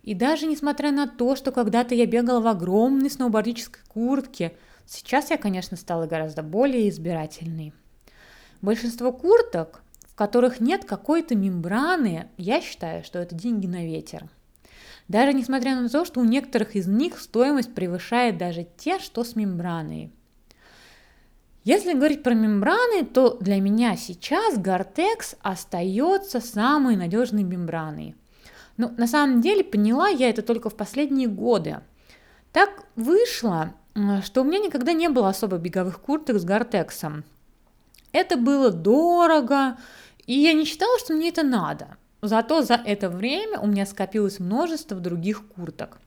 И 0.02 0.14
даже 0.14 0.46
несмотря 0.46 0.92
на 0.92 1.06
то, 1.08 1.36
что 1.36 1.52
когда-то 1.52 1.94
я 1.94 2.06
бегала 2.06 2.40
в 2.40 2.46
огромной 2.46 3.10
сноубордической 3.10 3.82
куртке, 3.88 4.56
сейчас 4.86 5.30
я, 5.30 5.36
конечно, 5.36 5.76
стала 5.76 6.06
гораздо 6.06 6.42
более 6.42 6.88
избирательной. 6.88 7.74
Большинство 8.62 9.12
курток, 9.12 9.82
в 10.08 10.14
которых 10.14 10.60
нет 10.60 10.84
какой-то 10.84 11.34
мембраны, 11.34 12.28
я 12.36 12.60
считаю, 12.60 13.04
что 13.04 13.18
это 13.18 13.34
деньги 13.34 13.66
на 13.66 13.84
ветер. 13.84 14.28
Даже 15.08 15.32
несмотря 15.32 15.80
на 15.80 15.88
то, 15.88 16.04
что 16.04 16.20
у 16.20 16.24
некоторых 16.24 16.74
из 16.74 16.86
них 16.86 17.20
стоимость 17.20 17.74
превышает 17.74 18.38
даже 18.38 18.66
те, 18.76 18.98
что 18.98 19.24
с 19.24 19.36
мембраной. 19.36 20.10
Если 21.64 21.94
говорить 21.94 22.22
про 22.22 22.34
мембраны, 22.34 23.04
то 23.04 23.36
для 23.38 23.60
меня 23.60 23.96
сейчас 23.96 24.56
Gore-Tex 24.56 25.36
остается 25.42 26.40
самой 26.40 26.96
надежной 26.96 27.42
мембраной– 27.42 28.14
ну, 28.76 28.92
на 28.96 29.06
самом 29.06 29.40
деле, 29.40 29.64
поняла 29.64 30.08
я 30.08 30.28
это 30.28 30.42
только 30.42 30.68
в 30.68 30.76
последние 30.76 31.28
годы. 31.28 31.80
Так 32.52 32.84
вышло, 32.94 33.74
что 34.22 34.42
у 34.42 34.44
меня 34.44 34.58
никогда 34.58 34.92
не 34.92 35.08
было 35.08 35.28
особо 35.28 35.56
беговых 35.56 36.00
курток 36.00 36.38
с 36.38 36.44
гортексом. 36.44 37.24
Это 38.12 38.36
было 38.36 38.70
дорого, 38.70 39.78
и 40.26 40.34
я 40.34 40.52
не 40.52 40.64
считала, 40.64 40.98
что 40.98 41.14
мне 41.14 41.30
это 41.30 41.42
надо. 41.42 41.96
Зато 42.22 42.62
за 42.62 42.74
это 42.74 43.08
время 43.08 43.60
у 43.60 43.66
меня 43.66 43.86
скопилось 43.86 44.38
множество 44.38 44.98
других 44.98 45.46
курток. 45.48 45.98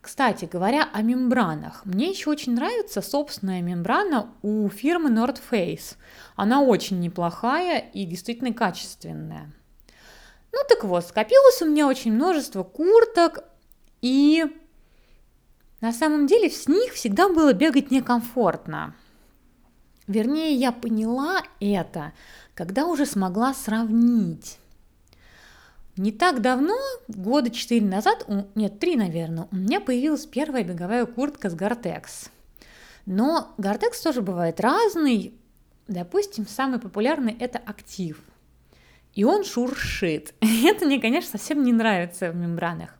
Кстати 0.00 0.44
говоря 0.44 0.86
о 0.92 1.00
мембранах, 1.00 1.86
мне 1.86 2.10
еще 2.10 2.28
очень 2.28 2.54
нравится 2.54 3.00
собственная 3.00 3.62
мембрана 3.62 4.30
у 4.42 4.68
фирмы 4.68 5.08
North 5.08 5.40
Face. 5.50 5.96
Она 6.36 6.60
очень 6.60 7.00
неплохая 7.00 7.78
и 7.78 8.04
действительно 8.04 8.52
качественная. 8.52 9.50
Ну 10.52 10.58
так 10.68 10.84
вот, 10.84 11.06
скопилось 11.06 11.62
у 11.62 11.66
меня 11.66 11.88
очень 11.88 12.12
множество 12.12 12.64
курток, 12.64 13.44
и 14.02 14.44
на 15.84 15.92
самом 15.92 16.26
деле 16.26 16.48
с 16.48 16.66
них 16.66 16.94
всегда 16.94 17.28
было 17.28 17.52
бегать 17.52 17.90
некомфортно. 17.90 18.94
Вернее, 20.06 20.54
я 20.54 20.72
поняла 20.72 21.42
это, 21.60 22.14
когда 22.54 22.86
уже 22.86 23.04
смогла 23.04 23.52
сравнить. 23.52 24.58
Не 25.98 26.10
так 26.10 26.40
давно, 26.40 26.74
года 27.06 27.50
четыре 27.50 27.84
назад, 27.84 28.26
нет, 28.54 28.78
три, 28.78 28.96
наверное, 28.96 29.46
у 29.52 29.56
меня 29.56 29.78
появилась 29.78 30.24
первая 30.24 30.64
беговая 30.64 31.04
куртка 31.04 31.50
с 31.50 31.54
Гортекс. 31.54 32.30
Но 33.04 33.52
Гортекс 33.58 34.00
тоже 34.00 34.22
бывает 34.22 34.60
разный. 34.60 35.34
Допустим, 35.86 36.46
самый 36.46 36.78
популярный 36.80 37.36
это 37.38 37.58
актив– 37.58 38.18
и 39.14 39.22
он 39.22 39.44
шуршит. 39.44 40.34
Это 40.40 40.86
мне, 40.86 41.00
конечно, 41.00 41.38
совсем 41.38 41.62
не 41.62 41.72
нравится 41.72 42.32
в 42.32 42.36
мембранах. 42.36 42.98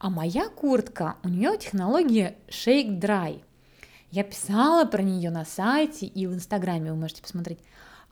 А 0.00 0.08
моя 0.08 0.48
куртка, 0.48 1.16
у 1.22 1.28
нее 1.28 1.58
технология 1.58 2.34
Shake 2.48 2.98
Dry. 2.98 3.42
Я 4.10 4.24
писала 4.24 4.86
про 4.86 5.02
нее 5.02 5.30
на 5.30 5.44
сайте 5.44 6.06
и 6.06 6.26
в 6.26 6.32
Инстаграме, 6.32 6.90
вы 6.90 6.96
можете 6.96 7.20
посмотреть. 7.20 7.58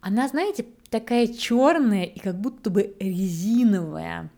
Она, 0.03 0.29
знаете, 0.29 0.66
такая 0.90 1.27
черная 1.27 2.05
и 2.05 2.20
как 2.20 2.38
будто 2.38 2.68
бы 2.68 2.94
резиновая. 3.01 4.31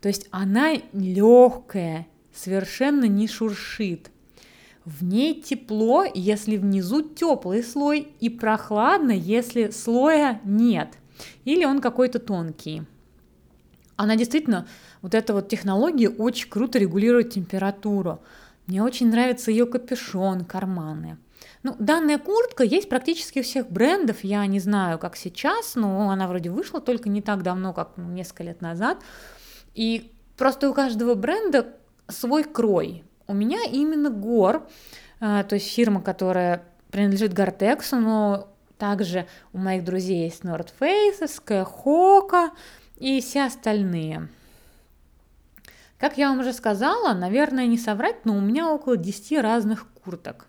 То 0.00 0.08
есть 0.08 0.26
она 0.32 0.72
легкая, 0.92 2.08
совершенно 2.34 3.04
не 3.04 3.28
шуршит. 3.28 4.10
В 4.84 5.04
ней 5.04 5.40
тепло, 5.40 6.04
если 6.12 6.56
внизу 6.56 7.02
теплый 7.02 7.62
слой, 7.62 8.08
и 8.18 8.28
прохладно, 8.28 9.12
если 9.12 9.70
слоя 9.70 10.40
нет 10.44 10.88
или 11.44 11.64
он 11.64 11.80
какой-то 11.80 12.18
тонкий. 12.18 12.82
Она 14.00 14.16
действительно, 14.16 14.66
вот 15.02 15.14
эта 15.14 15.34
вот 15.34 15.50
технология 15.50 16.08
очень 16.08 16.48
круто 16.48 16.78
регулирует 16.78 17.34
температуру. 17.34 18.22
Мне 18.66 18.82
очень 18.82 19.10
нравится 19.10 19.50
ее 19.50 19.66
капюшон, 19.66 20.46
карманы. 20.46 21.18
Ну, 21.62 21.76
данная 21.78 22.18
куртка 22.18 22.64
есть 22.64 22.88
практически 22.88 23.40
у 23.40 23.42
всех 23.42 23.70
брендов, 23.70 24.24
я 24.24 24.46
не 24.46 24.58
знаю, 24.58 24.98
как 24.98 25.16
сейчас, 25.16 25.74
но 25.74 26.08
она 26.08 26.28
вроде 26.28 26.48
вышла 26.48 26.80
только 26.80 27.10
не 27.10 27.20
так 27.20 27.42
давно, 27.42 27.74
как 27.74 27.98
несколько 27.98 28.44
лет 28.44 28.62
назад. 28.62 29.02
И 29.74 30.10
просто 30.38 30.70
у 30.70 30.72
каждого 30.72 31.14
бренда 31.14 31.66
свой 32.08 32.44
крой. 32.44 33.04
У 33.26 33.34
меня 33.34 33.58
именно 33.70 34.08
Гор, 34.08 34.66
э, 35.20 35.44
то 35.46 35.56
есть 35.56 35.70
фирма, 35.70 36.00
которая 36.00 36.64
принадлежит 36.90 37.34
Гортексу, 37.34 37.96
но 37.96 38.48
также 38.78 39.26
у 39.52 39.58
моих 39.58 39.84
друзей 39.84 40.24
есть 40.24 40.40
North 40.42 40.70
Face, 40.80 41.64
Хока 41.64 42.52
и 43.00 43.20
все 43.20 43.46
остальные. 43.46 44.28
Как 45.98 46.16
я 46.16 46.28
вам 46.28 46.40
уже 46.40 46.52
сказала, 46.52 47.12
наверное, 47.14 47.66
не 47.66 47.76
соврать, 47.76 48.24
но 48.24 48.36
у 48.36 48.40
меня 48.40 48.70
около 48.70 48.96
10 48.96 49.38
разных 49.40 49.86
курток. 50.04 50.46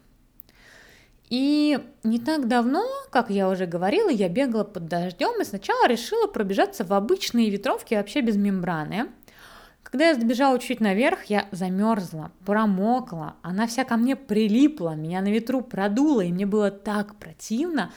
И 1.30 1.80
не 2.04 2.20
так 2.20 2.48
давно, 2.50 2.84
как 3.10 3.30
я 3.30 3.50
уже 3.50 3.66
говорила, 3.66 4.10
я 4.10 4.28
бегала 4.28 4.66
под 4.66 4.88
дождем 4.88 5.42
и 5.42 5.46
сначала 5.46 5.88
решила 5.88 6.28
пробежаться 6.28 6.84
в 6.84 6.92
обычные 6.92 7.50
ветровки 7.50 7.94
вообще 7.94 8.22
без 8.22 8.36
мембраны. 8.36 9.08
Когда 9.82 10.10
я 10.10 10.16
забежала 10.16 10.60
чуть 10.60 10.80
наверх, 10.80 11.26
я 11.26 11.48
замерзла, 11.52 12.32
промокла, 12.46 13.36
она 13.42 13.68
вся 13.68 13.84
ко 13.84 13.98
мне 13.98 14.16
прилипла, 14.16 14.96
меня 14.96 15.22
на 15.22 15.32
ветру 15.32 15.62
продуло, 15.62 16.22
и 16.22 16.32
мне 16.32 16.46
было 16.46 16.70
так 16.70 17.16
противно, 17.16 17.92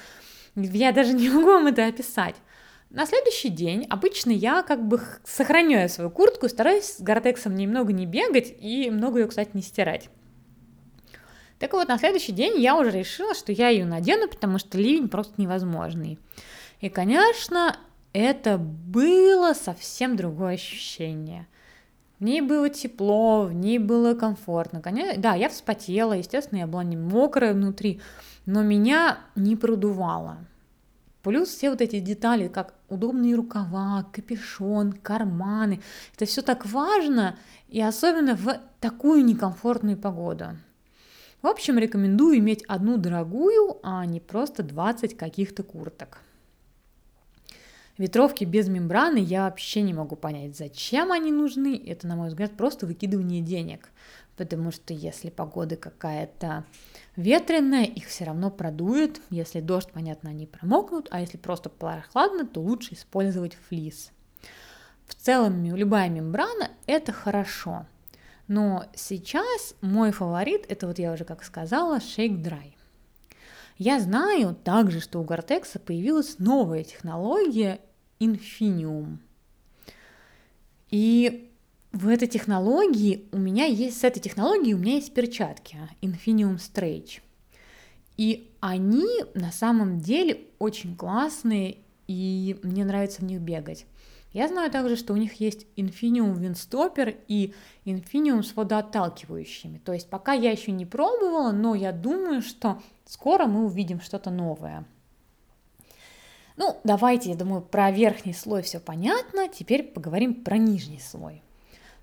я 0.55 0.93
даже 0.93 1.13
не 1.15 1.29
могу 1.29 1.47
вам 1.47 1.67
это 1.67 1.87
описать. 1.87 2.37
На 2.95 3.07
следующий 3.07 3.49
день 3.49 3.89
обычно 3.91 4.31
я 4.31 4.63
как 4.63 4.87
бы 4.87 5.01
сохраняю 5.25 5.89
свою 5.89 6.11
куртку, 6.11 6.49
стараюсь 6.49 6.85
с 6.85 7.01
гортексом 7.01 7.57
немного 7.57 7.93
не 7.93 8.07
бегать 8.07 8.55
и 8.61 8.89
много 8.89 9.19
ее, 9.19 9.27
кстати, 9.27 9.51
не 9.53 9.63
стирать. 9.63 10.11
Так 11.59 11.73
вот, 11.73 11.89
на 11.89 11.99
следующий 11.99 12.31
день 12.31 12.61
я 12.61 12.77
уже 12.77 12.93
решила, 12.93 13.35
что 13.35 13.51
я 13.51 13.69
ее 13.71 13.85
надену, 13.85 14.29
потому 14.29 14.59
что 14.59 14.79
ливень 14.79 15.09
просто 15.09 15.35
невозможный. 15.39 16.21
И, 16.81 16.89
конечно, 16.89 17.77
это 18.13 18.59
было 18.59 19.55
совсем 19.55 20.15
другое 20.15 20.55
ощущение. 20.55 21.49
В 22.21 22.23
ней 22.23 22.43
было 22.43 22.71
тепло, 22.71 23.43
в 23.43 23.53
ней 23.53 23.81
было 23.81 24.15
комфортно. 24.15 24.81
Конечно, 24.81 25.21
да, 25.21 25.35
я 25.35 25.49
вспотела, 25.49 26.13
естественно, 26.13 26.61
я 26.61 26.69
была 26.69 26.85
не 26.85 26.97
мокрая 26.97 27.55
внутри, 27.55 28.01
но 28.47 28.63
меня 28.63 29.19
не 29.35 29.57
продувало. 29.57 30.39
Плюс 31.25 31.49
все 31.49 31.71
вот 31.71 31.81
эти 31.81 32.01
детали, 32.01 32.49
как 32.49 32.75
удобные 32.91 33.35
рукава, 33.35 34.07
капюшон, 34.13 34.93
карманы, 34.93 35.81
это 36.15 36.27
все 36.27 36.43
так 36.43 36.67
важно, 36.67 37.39
и 37.69 37.81
особенно 37.81 38.37
в 38.37 38.61
такую 38.79 39.25
некомфортную 39.25 39.97
погоду. 39.97 40.49
В 41.41 41.47
общем, 41.47 41.79
рекомендую 41.79 42.39
иметь 42.39 42.63
одну 42.69 42.99
дорогую, 42.99 43.79
а 43.83 44.05
не 44.05 44.21
просто 44.21 44.63
20 44.63 45.17
каких-то 45.17 45.63
курток. 45.63 46.19
Ветровки 47.97 48.45
без 48.45 48.69
мембраны 48.69 49.19
я 49.19 49.45
вообще 49.45 49.83
не 49.83 49.95
могу 49.95 50.17
понять, 50.17 50.57
зачем 50.57 51.13
они 51.13 51.31
нужны. 51.31 51.81
Это, 51.87 52.09
на 52.09 52.17
мой 52.17 52.29
взгляд, 52.29 52.57
просто 52.57 52.87
выкидывание 52.87 53.41
денег. 53.41 53.91
Потому 54.37 54.73
что 54.73 54.93
если 54.93 55.31
погода 55.31 55.77
какая-то 55.77 56.65
ветреная, 57.15 57.85
их 57.85 58.07
все 58.07 58.25
равно 58.25 58.51
продует. 58.51 59.21
Если 59.31 59.61
дождь, 59.61 59.91
понятно, 59.93 60.31
они 60.31 60.47
промокнут, 60.47 61.07
а 61.13 61.21
если 61.21 61.37
просто 61.37 61.71
прохладно, 61.71 62.45
то 62.45 62.61
лучше 62.61 62.95
использовать 62.95 63.57
флис. 63.69 64.11
В 65.07 65.15
целом 65.15 65.65
любая 65.77 66.09
мембрана– 66.09 66.71
это 66.87 67.13
хорошо. 67.13 67.87
Но 68.49 68.87
сейчас 68.95 69.77
мой 69.81 70.11
фаворит– 70.11 70.67
это 70.69 70.89
вот 70.89 70.99
я 70.99 71.13
уже 71.13 71.25
как 71.25 71.45
сказала, 71.45 71.99
Shake 71.99 72.43
Dry. 72.43 72.74
Я 73.77 73.99
знаю 74.01 74.55
также, 74.55 75.01
что 75.01 75.21
у 75.21 75.25
Гортекса 75.25 75.79
появилась 75.79 76.39
новая 76.39 76.85
технология 76.85 77.81
Infinium. 78.21 79.19
И 80.91 81.51
в 81.93 82.09
этой 82.09 82.29
технологии 82.29 83.29
у 83.33 83.39
меня 83.39 83.65
есть, 83.65 84.01
с 84.01 84.05
этой 84.05 84.21
технологией 84.21 84.75
у 84.75 84.79
меня 84.79 84.95
есть 84.95 85.13
перчатки 85.13 85.77
Infinium 86.03 86.57
Stretch. 86.57 87.21
И 88.17 88.53
они 88.61 89.07
на 89.35 89.51
самом 89.51 89.99
деле 89.99 90.43
очень 90.61 90.97
классные, 90.97 91.79
и 92.07 92.57
мне 92.63 92.85
нравится 92.85 93.23
в 93.23 93.25
них 93.25 93.41
бегать. 93.41 93.87
Я 94.35 94.49
знаю 94.49 94.69
также, 94.69 94.97
что 94.97 95.13
у 95.13 95.17
них 95.17 95.35
есть 95.35 95.65
Infinium 95.77 96.35
Windstopper 96.35 97.17
и 97.29 97.55
Infinium 97.85 98.43
с 98.43 98.57
водоотталкивающими. 98.57 99.79
То 99.79 99.93
есть 99.93 100.11
пока 100.11 100.33
я 100.33 100.51
еще 100.51 100.73
не 100.73 100.85
пробовала, 100.85 101.53
но 101.53 101.77
я 101.77 101.93
думаю, 101.93 102.43
что 102.43 102.83
скоро 103.07 103.47
мы 103.47 103.65
увидим 103.65 104.01
что-то 104.01 104.31
новое. 104.31 104.85
Ну, 106.57 106.77
давайте, 106.83 107.31
я 107.31 107.37
думаю, 107.37 107.63
про 107.63 107.93
верхний 107.93 108.33
слой 108.33 108.63
все 108.63 108.81
понятно. 108.81 109.49
Теперь 109.49 109.85
поговорим 109.85 110.35
про 110.35 110.59
нижний 110.59 111.01
слой. 111.01 111.41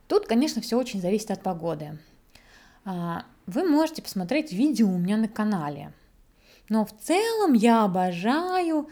Тут, 0.08 0.26
конечно, 0.26 0.62
все 0.62 0.78
очень 0.78 1.02
зависит 1.02 1.32
от 1.32 1.44
погоды. 1.44 2.00
А, 2.86 3.26
вы 3.46 3.68
можете 3.68 4.02
посмотреть 4.02 4.54
видео 4.54 4.88
у 4.88 4.98
меня 4.98 5.18
на 5.18 5.28
канале. 5.28 5.92
Но 6.70 6.86
в 6.86 6.98
целом 6.98 7.52
я 7.52 7.84
обожаю 7.84 8.88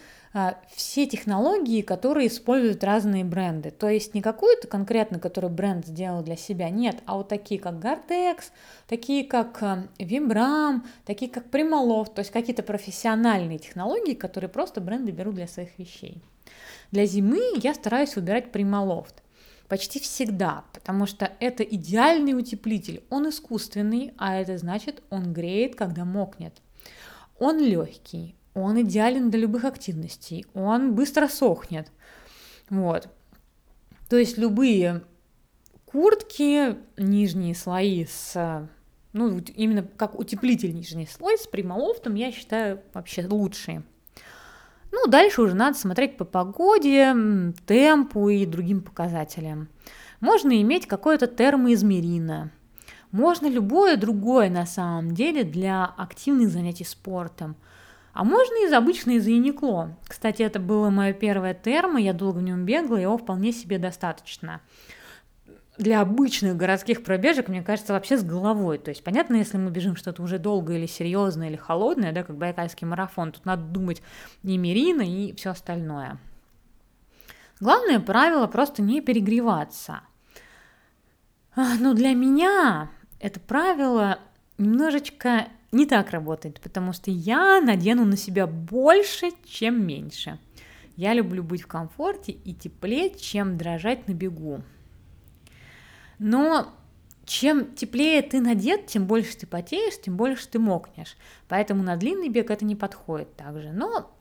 все 0.76 1.08
технологии, 1.08 1.82
которые 1.82 2.28
используют 2.28 2.84
разные 2.84 3.24
бренды. 3.24 3.72
То 3.72 3.89
есть 3.89 4.13
не 4.13 4.22
какую-то 4.22 4.68
конкретно, 4.68 5.20
который 5.20 5.50
бренд 5.50 5.88
сделал 5.88 6.22
для 6.22 6.36
себя, 6.36 6.70
нет, 6.70 6.98
а 7.06 7.18
вот 7.18 7.30
такие 7.30 7.60
как 7.60 7.76
Gore-Tex, 7.76 8.44
такие 8.88 9.26
как 9.26 9.62
а, 9.63 9.88
Vibram, 9.98 10.82
такие 11.06 11.32
как 11.32 11.48
Primaloft, 11.48 12.13
то 12.13 12.20
есть 12.20 12.32
какие-то 12.32 12.62
профессиональные 12.62 13.58
технологии, 13.58 14.13
которые 14.13 14.50
просто 14.50 14.82
бренды 14.82 15.12
берут 15.12 15.36
для 15.36 15.48
своих 15.48 15.78
вещей. 15.80 16.22
Для 16.92 17.06
зимы 17.06 17.39
я 17.62 17.74
стараюсь 17.74 18.15
выбирать 18.15 18.52
Primaloft 18.52 19.15
почти 19.68 20.00
всегда, 20.00 20.65
потому 20.74 21.06
что 21.06 21.32
это 21.39 21.63
идеальный 21.63 22.38
утеплитель. 22.38 23.04
Он 23.10 23.30
искусственный, 23.30 24.13
а 24.18 24.36
это 24.36 24.58
значит, 24.58 25.02
он 25.10 25.32
греет, 25.32 25.76
когда 25.76 26.06
мокнет. 26.06 26.54
Он 27.39 27.60
легкий, 27.60 28.36
он 28.53 28.81
идеален 28.81 29.29
для 29.29 29.41
любых 29.41 29.65
активностей, 29.65 30.45
он 30.53 30.95
быстро 30.95 31.27
сохнет. 31.27 31.91
Вот. 32.69 33.09
То 34.09 34.17
есть 34.17 34.38
любые 34.38 35.03
куртки, 35.85 36.77
нижние 36.97 37.55
слои 37.55 38.05
с 38.05 38.67
ну, 39.12 39.39
именно 39.55 39.83
как 39.83 40.19
утеплитель 40.19 40.73
нижний 40.73 41.07
слой 41.07 41.38
с 41.38 41.47
примолофтом, 41.47 42.13
я 42.13 42.31
считаю, 42.31 42.81
вообще 42.93 43.25
лучшие. 43.25 43.83
Ну, 44.91 45.07
дальше 45.07 45.41
уже 45.41 45.55
надо 45.55 45.77
смотреть 45.77 46.17
по 46.17 46.25
погоде, 46.25 47.15
темпу 47.65 48.29
и 48.29 48.45
другим 48.45 48.81
показателям. 48.81 49.69
Можно 50.19 50.62
иметь 50.62 50.88
какое-то 50.88 51.27
термоизмерино. 51.27 52.51
Можно 53.12 53.47
любое 53.47 53.97
другое 53.97 54.49
на 54.49 54.65
самом 54.65 55.13
деле 55.15 55.43
для 55.43 55.85
активных 55.85 56.49
занятий 56.49 56.85
спортом– 56.85 57.55
а 58.13 58.24
можно 58.24 58.65
из 58.65 58.74
обычной 58.74 59.15
из 59.15 59.28
Юникло. 59.28 59.95
Кстати, 60.08 60.41
это 60.41 60.60
было 60.60 60.89
мое 60.89 61.13
первое 61.13 61.54
термо, 61.54 62.00
я 62.00 62.13
долго 62.13 62.39
в 62.39 62.43
нем 62.43 62.65
бегала, 62.65 62.98
его 62.98 63.17
вполне 63.17 63.52
себе 63.52 63.78
достаточно. 63.78 64.62
Для 65.78 66.02
обычных 66.02 66.58
городских 66.58 67.04
пробежек, 67.04 67.48
мне 67.48 67.62
кажется, 67.62 67.93
вообще 67.93 68.17
с 68.17 68.24
головой. 68.24 68.80
То 68.80 68.89
есть, 68.89 69.02
понятно, 69.04 69.36
если 69.36 69.58
мы 69.58 69.72
бежим 69.72 69.95
что-то 69.95 70.22
уже 70.22 70.38
долгое 70.38 70.78
или 70.78 70.88
серьезное, 70.88 71.48
или 71.48 71.56
холодное, 71.56 72.12
да, 72.12 72.24
как 72.24 72.38
байкальский 72.38 72.86
марафон, 72.86 73.32
тут 73.32 73.45
надо 73.45 73.63
думать 73.63 74.02
и 74.43 74.58
мерина, 74.58 75.02
и 75.02 75.34
все 75.36 75.52
остальное. 75.52 76.17
Главное 77.62 78.00
правило 78.00 78.48
просто 78.48 78.82
не 78.82 79.00
перегреваться. 79.00 80.02
А, 81.56 81.76
но 81.80 81.93
для 81.93 82.13
меня 82.13 82.89
это 83.19 83.39
правило 83.39 84.19
немножечко 84.58 85.48
не 85.71 85.86
так 85.86 86.12
работает, 86.12 86.60
потому 86.62 86.93
что 86.93 87.12
я 87.12 87.62
надену 87.62 88.05
на 88.05 88.17
себя 88.17 88.47
больше, 88.47 89.32
чем 89.45 89.86
меньше. 89.86 90.39
Я 90.95 91.13
люблю 91.13 91.43
быть 91.43 91.62
в 91.62 91.67
комфорте 91.67 92.32
и 92.32 92.53
теплее, 92.53 93.15
чем 93.15 93.58
дрожать 93.58 94.08
на 94.08 94.13
бегу. 94.13 94.62
Но 96.17 96.73
чем 97.25 97.73
теплее 97.75 98.21
ты 98.21 98.41
надет, 98.41 98.88
тем 98.88 99.05
больше 99.05 99.38
ты 99.38 99.47
потеешь, 99.47 100.01
тем 100.01 100.17
больше 100.17 100.47
ты 100.49 100.60
мокнешь. 100.60 101.15
Поэтому 101.47 101.84
на 101.84 101.95
длинный 101.95 102.29
бег 102.29 102.49
это 102.49 102.65
не 102.65 102.75
подходит 102.75 103.36
также. 103.36 103.71
Но 103.71 104.12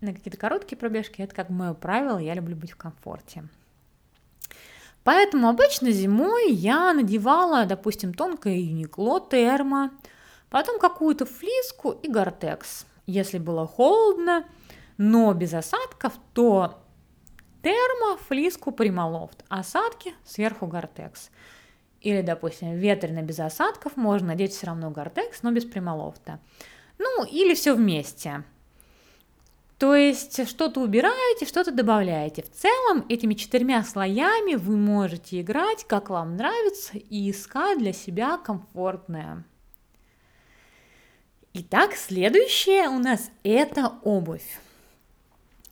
на 0.00 0.12
какие-то 0.12 0.36
короткие 0.36 0.76
пробежки 0.76 1.22
это 1.22 1.34
как 1.34 1.48
мое 1.48 1.72
правило, 1.74 2.18
я 2.18 2.34
люблю 2.34 2.56
быть 2.56 2.72
в 2.72 2.76
комфорте. 2.76 3.44
Поэтому 5.04 5.48
обычно 5.48 5.92
зимой 5.92 6.52
я 6.52 6.92
надевала, 6.92 7.64
допустим, 7.64 8.12
тонкое 8.12 8.56
юникло 8.56 9.20
термо, 9.20 9.92
потом 10.50 10.78
какую-то 10.78 11.26
флиску 11.26 11.90
и 11.90 12.08
гортекс. 12.08 12.86
Если 13.06 13.38
было 13.38 13.66
холодно, 13.66 14.46
но 14.98 15.32
без 15.34 15.54
осадков, 15.54 16.14
то 16.32 16.82
термо, 17.62 18.16
флиску, 18.16 18.72
прималофт, 18.72 19.44
осадки 19.48 20.14
сверху 20.24 20.66
гортекс. 20.66 21.30
Или, 22.00 22.22
допустим, 22.22 22.74
ветрено 22.74 23.22
без 23.22 23.40
осадков, 23.40 23.96
можно 23.96 24.28
надеть 24.28 24.52
все 24.52 24.68
равно 24.68 24.90
гортекс, 24.90 25.42
но 25.42 25.50
без 25.50 25.64
прималофта. 25.64 26.40
Ну, 26.98 27.24
или 27.24 27.54
все 27.54 27.74
вместе. 27.74 28.44
То 29.78 29.94
есть 29.94 30.48
что-то 30.48 30.80
убираете, 30.80 31.44
что-то 31.44 31.70
добавляете. 31.70 32.42
В 32.42 32.50
целом 32.50 33.04
этими 33.08 33.34
четырьмя 33.34 33.82
слоями 33.82 34.54
вы 34.54 34.76
можете 34.76 35.40
играть, 35.40 35.84
как 35.84 36.08
вам 36.08 36.36
нравится, 36.36 36.96
и 36.96 37.30
искать 37.30 37.78
для 37.78 37.92
себя 37.92 38.38
комфортное. 38.38 39.44
Итак, 41.58 41.94
следующее 41.96 42.86
у 42.90 42.98
нас 42.98 43.30
это 43.42 43.94
обувь. 44.02 44.60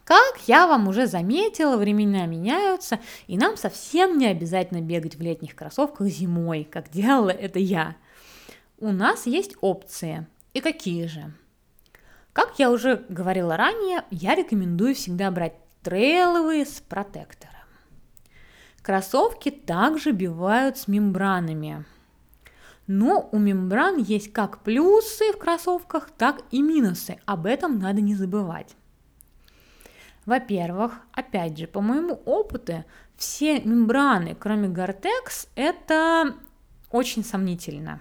Как 0.05 0.37
я 0.47 0.66
вам 0.66 0.88
уже 0.88 1.07
заметила, 1.07 1.77
времена 1.77 2.25
меняются, 2.25 3.01
и 3.27 3.37
нам 3.37 3.59
совсем 3.59 4.16
не 4.16 4.27
обязательно 4.29 4.81
бегать 4.81 5.16
в 5.16 5.20
летних 5.20 5.55
кроссовках 5.55 6.07
зимой, 6.07 6.64
как 6.64 6.88
делала 6.88 7.29
это 7.29 7.59
я. 7.59 7.97
У 8.79 8.92
нас 8.92 9.27
есть 9.27 9.57
опции. 9.61 10.27
И 10.55 10.62
какие 10.62 11.05
же? 11.05 11.35
Как 12.33 12.59
я 12.59 12.70
уже 12.70 13.05
говорила 13.11 13.55
ранее, 13.59 14.05
я 14.11 14.35
рекомендую 14.35 14.94
всегда 14.94 15.31
брать 15.31 15.57
трейловые 15.83 16.64
с 16.64 16.81
протектором. 16.81 17.53
Кроссовки 18.81 19.51
также 19.51 20.12
бивают 20.12 20.79
с 20.79 20.88
мембранами, 20.88 21.85
но 22.87 23.29
у 23.33 23.38
мембран 23.38 23.97
есть 23.97 24.33
как 24.33 24.59
плюсы 24.59 25.33
в 25.33 25.38
кроссовках, 25.38 26.11
так 26.11 26.42
и 26.51 26.61
минусы. 26.61 27.18
Об 27.25 27.47
этом 27.47 27.79
надо 27.79 28.01
не 28.01 28.14
забывать. 28.14 28.77
Во-первых, 30.27 31.01
опять 31.12 31.59
же, 31.59 31.66
по 31.66 31.81
моему 31.81 32.14
опыту, 32.25 32.85
все 33.16 33.61
мембраны, 33.61 34.35
кроме 34.35 34.68
Gore-Tex, 34.68 35.49
это 35.55 36.35
очень 36.90 37.25
сомнительно. 37.25 38.01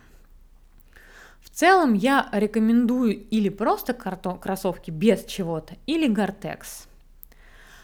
В 1.41 1.49
целом 1.49 1.93
я 1.93 2.29
рекомендую 2.31 3.27
или 3.29 3.49
просто 3.49 3.93
кроссовки 3.93 4.89
без 4.89 5.25
чего-то, 5.25 5.75
или 5.85 6.09
Gore-Tex. 6.09 6.87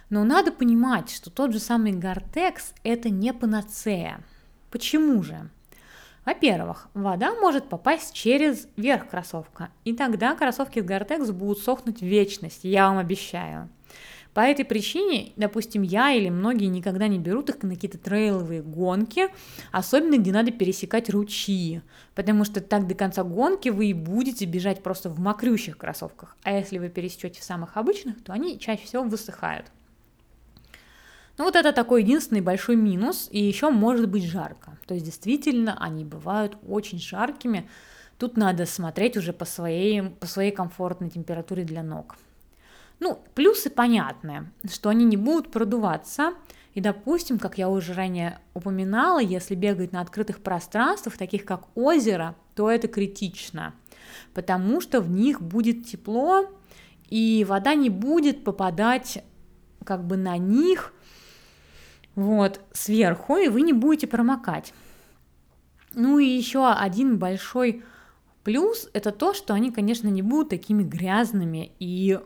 Но 0.09 0.23
надо 0.23 0.51
понимать, 0.51 1.11
что 1.11 1.29
тот 1.29 1.51
же 1.53 1.59
самый 1.59 1.91
Gore-Tex 1.91 2.73
это 2.83 3.09
не 3.09 3.33
панацея. 3.33 4.23
Почему 4.71 5.21
же? 5.21 5.49
Во-первых, 6.29 6.89
вода 6.93 7.33
может 7.33 7.69
попасть 7.69 8.13
через 8.13 8.67
верх 8.77 9.09
кроссовка, 9.09 9.69
и 9.83 9.93
тогда 9.93 10.35
кроссовки 10.35 10.79
с 10.79 10.83
Gore-Tex 10.83 11.31
будут 11.31 11.57
сохнуть 11.57 12.01
в 12.01 12.05
вечность, 12.05 12.59
я 12.61 12.87
вам 12.87 12.99
обещаю. 12.99 13.67
По 14.35 14.41
этой 14.41 14.63
причине, 14.63 15.31
допустим, 15.37 15.81
я 15.81 16.11
или 16.11 16.29
многие 16.29 16.67
никогда 16.67 17.07
не 17.07 17.17
берут 17.17 17.49
их 17.49 17.63
на 17.63 17.73
какие-то 17.73 17.97
трейловые 17.97 18.61
гонки, 18.61 19.29
особенно 19.71 20.19
где 20.19 20.31
надо 20.31 20.51
пересекать 20.51 21.09
ручьи, 21.09 21.81
потому 22.13 22.43
что 22.43 22.61
так 22.61 22.85
до 22.85 22.93
конца 22.93 23.23
гонки 23.23 23.69
вы 23.69 23.87
и 23.87 23.93
будете 23.93 24.45
бежать 24.45 24.83
просто 24.83 25.09
в 25.09 25.19
мокрющих 25.19 25.79
кроссовках, 25.79 26.37
а 26.43 26.51
если 26.51 26.77
вы 26.77 26.89
пересечете 26.89 27.41
в 27.41 27.43
самых 27.43 27.75
обычных, 27.75 28.23
то 28.23 28.33
они 28.33 28.59
чаще 28.59 28.85
всего 28.85 29.01
высыхают. 29.01 29.65
Ну 31.39 31.45
вот 31.45 31.55
это 31.55 31.71
такой 31.71 32.03
единственный 32.03 32.41
большой 32.41 32.75
минус, 32.75 33.29
и 33.31 33.41
еще 33.41 33.69
может 33.69 34.09
быть 34.09 34.25
жарко. 34.25 34.77
То 34.85 34.93
есть 34.93 35.05
действительно 35.05 35.81
они 35.81 36.03
бывают 36.03 36.57
очень 36.67 36.99
жаркими. 36.99 37.69
Тут 38.17 38.35
надо 38.35 38.65
смотреть 38.65 39.15
уже 39.15 39.31
по 39.31 39.45
своей, 39.45 40.01
по 40.01 40.27
своей 40.27 40.51
комфортной 40.51 41.09
температуре 41.09 41.63
для 41.63 41.81
ног. 41.81 42.17
Ну, 42.99 43.23
плюсы 43.35 43.69
понятны, 43.69 44.51
что 44.69 44.89
они 44.89 45.05
не 45.05 45.15
будут 45.15 45.49
продуваться, 45.49 46.33
и, 46.73 46.81
допустим, 46.81 47.39
как 47.39 47.57
я 47.57 47.69
уже 47.69 47.93
ранее 47.93 48.39
упоминала, 48.53 49.19
если 49.19 49.55
бегать 49.55 49.93
на 49.93 50.01
открытых 50.01 50.41
пространствах, 50.41 51.15
таких 51.15 51.45
как 51.45 51.67
озеро, 51.73 52.35
то 52.53 52.69
это 52.69 52.89
критично, 52.89 53.73
потому 54.33 54.81
что 54.81 54.99
в 54.99 55.09
них 55.09 55.41
будет 55.41 55.87
тепло, 55.87 56.49
и 57.09 57.45
вода 57.47 57.75
не 57.75 57.89
будет 57.89 58.43
попадать 58.43 59.23
как 59.85 60.05
бы 60.05 60.17
на 60.17 60.37
них 60.37 60.93
вот 62.19 62.61
сверху, 62.73 63.37
и 63.37 63.47
вы 63.47 63.61
не 63.61 63.73
будете 63.73 64.07
промокать. 64.07 64.73
Ну 65.93 66.19
и 66.19 66.25
еще 66.25 66.71
один 66.71 67.17
большой 67.17 67.83
плюс 68.43 68.89
это 68.93 69.11
то, 69.11 69.33
что 69.33 69.53
они, 69.53 69.71
конечно, 69.71 70.07
не 70.07 70.21
будут 70.21 70.49
такими 70.49 70.83
грязными 70.83 71.71
и 71.79 72.19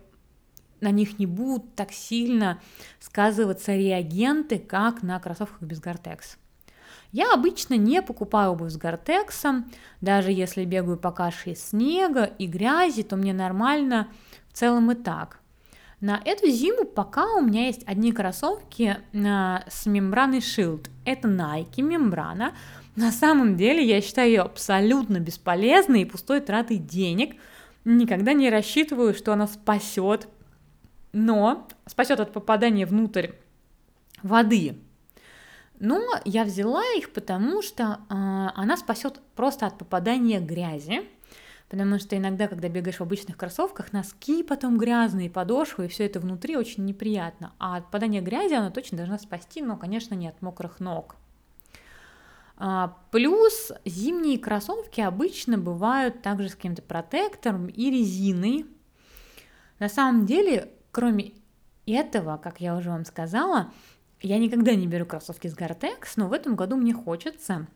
на 0.82 0.92
них 0.92 1.18
не 1.18 1.26
будут 1.26 1.76
так 1.76 1.92
сильно 1.92 2.60
сказываться 3.00 3.74
реагенты, 3.74 4.60
как 4.60 5.02
на 5.02 5.20
кроссовках 5.20 5.62
без 5.62 5.80
Гортекс. 5.80 6.38
Я 7.12 7.32
обычно 7.34 7.76
не 7.76 8.02
покупаю 8.02 8.52
обувь 8.52 8.72
с 8.72 8.78
Гортексом, 8.78 9.72
даже 10.02 10.32
если 10.32 10.66
бегаю 10.66 10.98
по 10.98 11.12
каше 11.12 11.52
из 11.52 11.64
снега 11.64 12.24
и 12.24 12.48
грязи, 12.48 13.04
то 13.04 13.16
мне 13.16 13.34
нормально 13.34 14.10
в 14.50 14.58
целом 14.58 14.92
и 14.92 14.96
так. 14.96 15.40
На 16.04 16.22
эту 16.26 16.50
зиму 16.50 16.84
пока 16.84 17.34
у 17.36 17.42
меня 17.42 17.68
есть 17.68 17.84
одни 17.86 18.12
кроссовки 18.12 18.98
а, 19.26 19.64
с 19.70 19.86
мембраной 19.86 20.40
Shield. 20.40 20.90
Это 21.06 21.30
Nike 21.30 21.82
мембрана. 21.82 22.54
На 22.98 23.10
самом 23.10 23.56
деле 23.56 23.82
я 23.82 24.02
считаю 24.02 24.28
ее 24.28 24.42
абсолютно 24.42 25.22
бесполезной 25.22 26.02
и 26.02 26.06
пустой 26.06 26.42
тратой 26.42 26.76
денег. 26.76 27.38
Никогда 27.86 28.34
не 28.34 28.50
рассчитываю, 28.50 29.14
что 29.14 29.32
она 29.32 29.48
спасет 29.48 30.28
но 31.14 31.70
спасет 31.86 32.20
от 32.20 32.34
попадания 32.34 32.86
внутрь 32.86 33.30
воды. 34.24 34.76
Но 35.80 36.02
я 36.26 36.44
взяла 36.44 36.84
их, 36.98 37.14
потому 37.14 37.62
что 37.62 37.84
э, 38.10 38.14
она 38.14 38.76
спасет 38.76 39.22
просто 39.36 39.68
от 39.68 39.78
попадания 39.78 40.42
грязи. 40.42 41.04
Потому 41.70 41.98
что 41.98 42.16
иногда, 42.18 42.48
когда 42.48 42.70
бегаешь 42.70 42.98
в 42.98 43.02
обычных 43.02 43.36
кроссовках, 43.38 43.94
носки 43.94 44.44
потом 44.44 44.78
грязные, 44.78 45.30
подошвы, 45.30 45.86
и 45.86 45.88
все 45.88 46.06
это 46.06 46.20
внутри 46.20 46.56
очень 46.56 46.86
неприятно. 46.86 47.54
А 47.58 47.78
от 47.78 47.86
попадания 47.86 48.22
грязи 48.22 48.54
она 48.54 48.70
точно 48.70 48.98
должна 48.98 49.18
спасти, 49.18 49.62
но, 49.62 49.76
конечно, 49.78 50.14
не 50.14 50.28
от 50.28 50.42
мокрых 50.42 50.80
ног. 50.80 51.16
А, 52.58 52.98
плюс 53.12 53.72
зимние 53.86 54.38
кроссовки 54.38 55.02
обычно 55.02 55.58
бывают 55.58 56.22
также 56.22 56.50
с 56.50 56.56
каким-то 56.56 56.84
протектором 56.84 57.68
и 57.68 57.90
резиной. 57.90 58.68
На 59.80 59.90
самом 59.90 60.28
деле 60.28 60.70
Кроме 60.94 61.32
этого, 61.88 62.38
как 62.38 62.62
я 62.62 62.78
уже 62.78 62.92
вам 62.92 63.04
сказала, 63.04 63.74
я 64.22 64.38
никогда 64.38 64.76
не 64.76 64.86
беру 64.86 65.08
кроссовки 65.08 65.48
с 65.48 65.58
Gore-Tex, 65.58 66.14
но 66.18 66.28
в 66.28 66.34
этом 66.34 66.56
году 66.56 66.78
мне 66.78 66.94
хочется. 66.94 67.68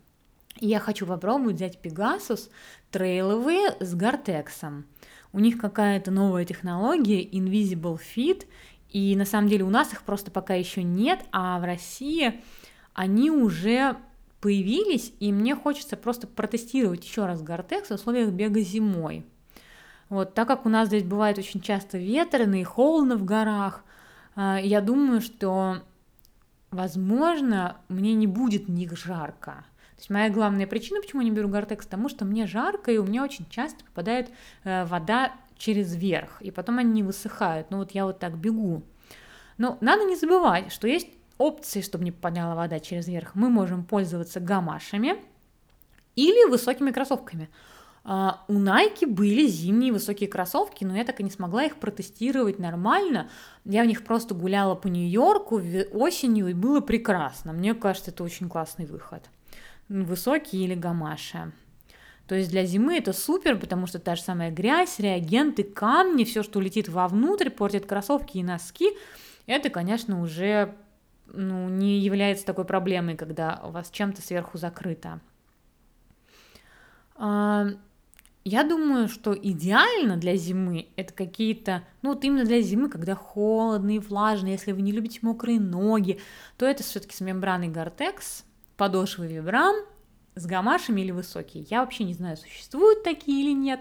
Я 0.59 0.79
хочу 0.79 1.05
попробовать 1.05 1.57
взять 1.57 1.79
Pegasus 1.83 2.49
трейловые 2.89 3.75
с 3.79 3.93
Gore-Tex. 3.93 4.83
У 5.33 5.39
них 5.39 5.59
какая-то 5.59 6.09
новая 6.09 6.45
технология 6.45 7.23
Invisible 7.23 7.99
Fit, 7.99 8.45
и 8.89 9.15
на 9.15 9.25
самом 9.25 9.49
деле 9.49 9.65
у 9.65 9.69
нас 9.69 9.93
их 9.93 10.01
просто 10.03 10.31
пока 10.31 10.55
еще 10.55 10.81
нет, 10.81 11.19
а 11.31 11.59
в 11.59 11.63
России 11.63 12.41
они 12.93 13.29
уже 13.29 13.97
появились, 14.41 15.13
и 15.19 15.31
мне 15.31 15.55
хочется 15.55 15.95
просто 15.95 16.25
протестировать 16.25 17.05
еще 17.05 17.25
раз 17.25 17.43
Gore-Tex 17.43 17.87
в 17.87 17.91
условиях 17.91 18.31
бега 18.31 18.61
зимой. 18.61 19.25
Вот, 20.09 20.33
так 20.33 20.47
как 20.47 20.65
у 20.65 20.69
нас 20.69 20.87
здесь 20.87 21.03
бывает 21.03 21.37
очень 21.37 21.61
часто 21.61 21.97
ветрено 21.97 22.59
и 22.59 22.63
холодно 22.63 23.17
в 23.17 23.25
горах, 23.25 23.83
а, 24.35 24.57
я 24.59 24.81
думаю, 24.81 25.21
что, 25.21 25.83
возможно, 26.71 27.77
мне 27.89 28.13
не 28.13 28.25
будет 28.25 28.69
них 28.69 28.97
жарко. 28.97 29.65
То 29.97 30.01
есть 30.01 30.09
моя 30.11 30.29
главная 30.29 30.67
причина, 30.67 31.01
почему 31.01 31.21
я 31.21 31.29
не 31.29 31.35
беру 31.35 31.49
Гортекс, 31.49 31.85
потому 31.85 32.07
что 32.07 32.23
мне 32.23 32.45
жарко, 32.45 32.91
и 32.91 32.99
у 32.99 33.03
меня 33.03 33.23
очень 33.23 33.49
часто 33.49 33.83
попадает 33.83 34.29
э, 34.63 34.85
вода 34.85 35.33
через 35.57 35.95
верх, 35.95 36.39
и 36.39 36.51
потом 36.51 36.77
они 36.77 36.91
не 36.91 37.03
высыхают. 37.03 37.71
Ну 37.71 37.77
вот 37.77 37.91
я 37.91 38.05
вот 38.05 38.19
так 38.19 38.37
бегу. 38.37 38.83
Но 39.57 39.79
надо 39.81 40.03
не 40.03 40.15
забывать, 40.15 40.71
что 40.71 40.87
есть 40.87 41.07
опции, 41.39 41.81
чтобы 41.81 42.03
не 42.03 42.11
попадала 42.11 42.53
вода 42.53 42.79
через 42.79 43.07
верх. 43.07 43.33
Мы 43.33 43.49
можем 43.49 43.83
пользоваться 43.83 44.39
гамашами 44.39 45.15
или 46.15 46.47
высокими 46.47 46.91
кроссовками. 46.91 47.49
Uh, 48.03 48.35
у 48.47 48.53
Nike 48.53 49.05
были 49.05 49.47
зимние 49.47 49.91
высокие 49.91 50.29
кроссовки, 50.29 50.85
но 50.85 50.95
я 50.95 51.03
так 51.03 51.19
и 51.19 51.23
не 51.23 51.29
смогла 51.29 51.65
их 51.65 51.75
протестировать 51.75 52.57
нормально. 52.57 53.29
Я 53.65 53.83
в 53.83 53.85
них 53.87 54.05
просто 54.05 54.33
гуляла 54.33 54.75
по 54.75 54.87
Нью-Йорку 54.87 55.61
осенью, 55.91 56.47
и 56.47 56.53
было 56.53 56.79
прекрасно. 56.81 57.51
Мне 57.51 57.73
кажется, 57.73 58.11
это 58.11 58.23
очень 58.23 58.47
классный 58.47 58.85
выход. 58.85 59.23
Высокие 59.89 60.65
или 60.65 60.75
гамаши. 60.75 61.51
То 62.27 62.35
есть 62.35 62.49
для 62.49 62.65
зимы 62.65 62.97
это 62.97 63.13
супер, 63.13 63.57
потому 63.57 63.87
что 63.87 63.99
та 63.99 64.15
же 64.15 64.21
самая 64.21 64.51
грязь, 64.51 64.99
реагенты, 64.99 65.63
камни, 65.63 66.25
все, 66.25 66.43
что 66.43 66.59
летит 66.59 66.89
вовнутрь, 66.89 67.49
портит 67.49 67.85
кроссовки 67.85 68.37
и 68.37 68.43
носки, 68.43 68.89
это, 69.45 69.69
конечно, 69.69 70.21
уже 70.21 70.75
ну, 71.27 71.69
не 71.69 71.99
является 71.99 72.45
такой 72.45 72.65
проблемой, 72.65 73.15
когда 73.15 73.61
у 73.63 73.71
вас 73.71 73.89
чем-то 73.89 74.21
сверху 74.21 74.57
закрыто. 74.57 75.21
Я 77.17 78.63
думаю, 78.63 79.09
что 79.09 79.33
идеально 79.33 80.15
для 80.15 80.35
зимы 80.35 80.87
это 80.95 81.13
какие-то, 81.13 81.83
ну 82.01 82.13
вот 82.13 82.23
именно 82.23 82.45
для 82.45 82.61
зимы, 82.61 82.89
когда 82.89 83.15
холодно 83.15 83.95
и 83.95 83.99
влажно, 83.99 84.47
если 84.47 84.71
вы 84.71 84.81
не 84.81 84.91
любите 84.93 85.19
мокрые 85.21 85.59
ноги, 85.59 86.19
то 86.57 86.65
это 86.65 86.83
все-таки 86.83 87.13
с 87.13 87.19
мембраной 87.19 87.67
Гортекс, 87.67 88.45
подошвы 88.77 89.27
Вибрам, 89.27 89.75
с 90.35 90.45
гамашами 90.45 91.01
или 91.01 91.11
высокие. 91.11 91.65
Я 91.69 91.81
вообще 91.81 92.03
не 92.03 92.13
знаю, 92.13 92.37
существуют 92.37 93.03
такие 93.03 93.43
или 93.43 93.53
нет, 93.53 93.79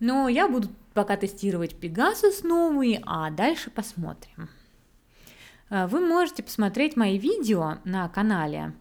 но 0.00 0.28
я 0.28 0.48
буду 0.48 0.68
пока 0.94 1.16
тестировать 1.16 1.74
Pegasus 1.74 2.46
новые, 2.46 3.02
а 3.06 3.30
дальше 3.30 3.70
посмотрим. 3.70 4.48
Э, 5.70 5.86
вы 5.86 6.00
можете 6.00 6.42
посмотреть 6.42 6.96
мои 6.96 7.18
видео 7.18 7.76
на 7.84 8.08
канале. 8.08 8.72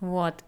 Вот, 0.00 0.44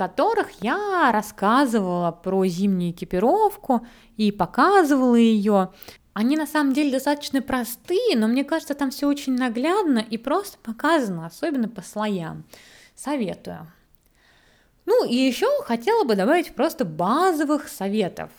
которых 0.00 0.48
я 0.62 1.12
рассказывала 1.12 2.10
про 2.10 2.46
зимнюю 2.46 2.92
экипировку 2.92 3.86
и 4.16 4.32
показывала 4.32 5.14
ее. 5.14 5.74
Они 6.14 6.38
на 6.38 6.46
самом 6.46 6.72
деле 6.72 6.92
достаточно 6.92 7.42
простые, 7.42 8.16
но 8.16 8.26
мне 8.26 8.42
кажется, 8.42 8.72
там 8.72 8.92
все 8.92 9.06
очень 9.06 9.36
наглядно 9.36 9.98
и 9.98 10.16
просто 10.16 10.56
показано, 10.62 11.26
особенно 11.26 11.68
по 11.68 11.82
слоям. 11.82 12.44
Советую. 13.02 13.66
Ну 14.84 15.06
и 15.08 15.14
еще 15.14 15.46
хотела 15.62 16.04
бы 16.04 16.16
добавить 16.16 16.54
просто 16.54 16.84
базовых 16.84 17.68
советов. 17.68 18.30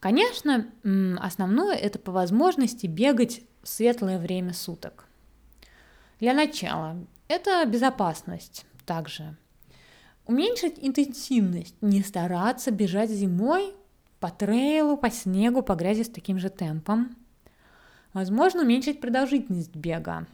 Конечно, 0.00 0.66
основное 1.18 1.74
это 1.74 1.98
по 1.98 2.12
возможности 2.12 2.86
бегать 2.86 3.40
в 3.62 3.68
светлое 3.70 4.18
время 4.18 4.52
суток. 4.52 5.06
Для 6.20 6.34
начала 6.34 6.98
это 7.26 7.64
безопасность 7.64 8.66
также. 8.84 9.34
Уменьшить 10.26 10.74
интенсивность, 10.82 11.74
не 11.80 12.02
стараться 12.02 12.70
бежать 12.70 13.08
зимой 13.08 13.72
по 14.20 14.28
трейлу, 14.28 14.98
по 14.98 15.10
снегу, 15.10 15.62
по 15.62 15.74
грязи 15.74 16.02
с 16.02 16.10
таким 16.10 16.38
же 16.38 16.50
темпом. 16.50 17.16
Возможно, 18.12 18.60
уменьшить 18.60 19.00
продолжительность 19.00 19.74
бега. 19.74 20.26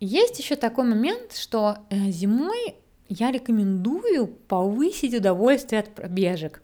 Есть 0.00 0.38
еще 0.38 0.56
такой 0.56 0.84
момент, 0.84 1.34
что 1.34 1.78
э, 1.90 2.10
зимой 2.10 2.76
я 3.08 3.30
рекомендую 3.30 4.26
повысить 4.26 5.14
удовольствие 5.14 5.80
от 5.80 5.94
пробежек. 5.94 6.62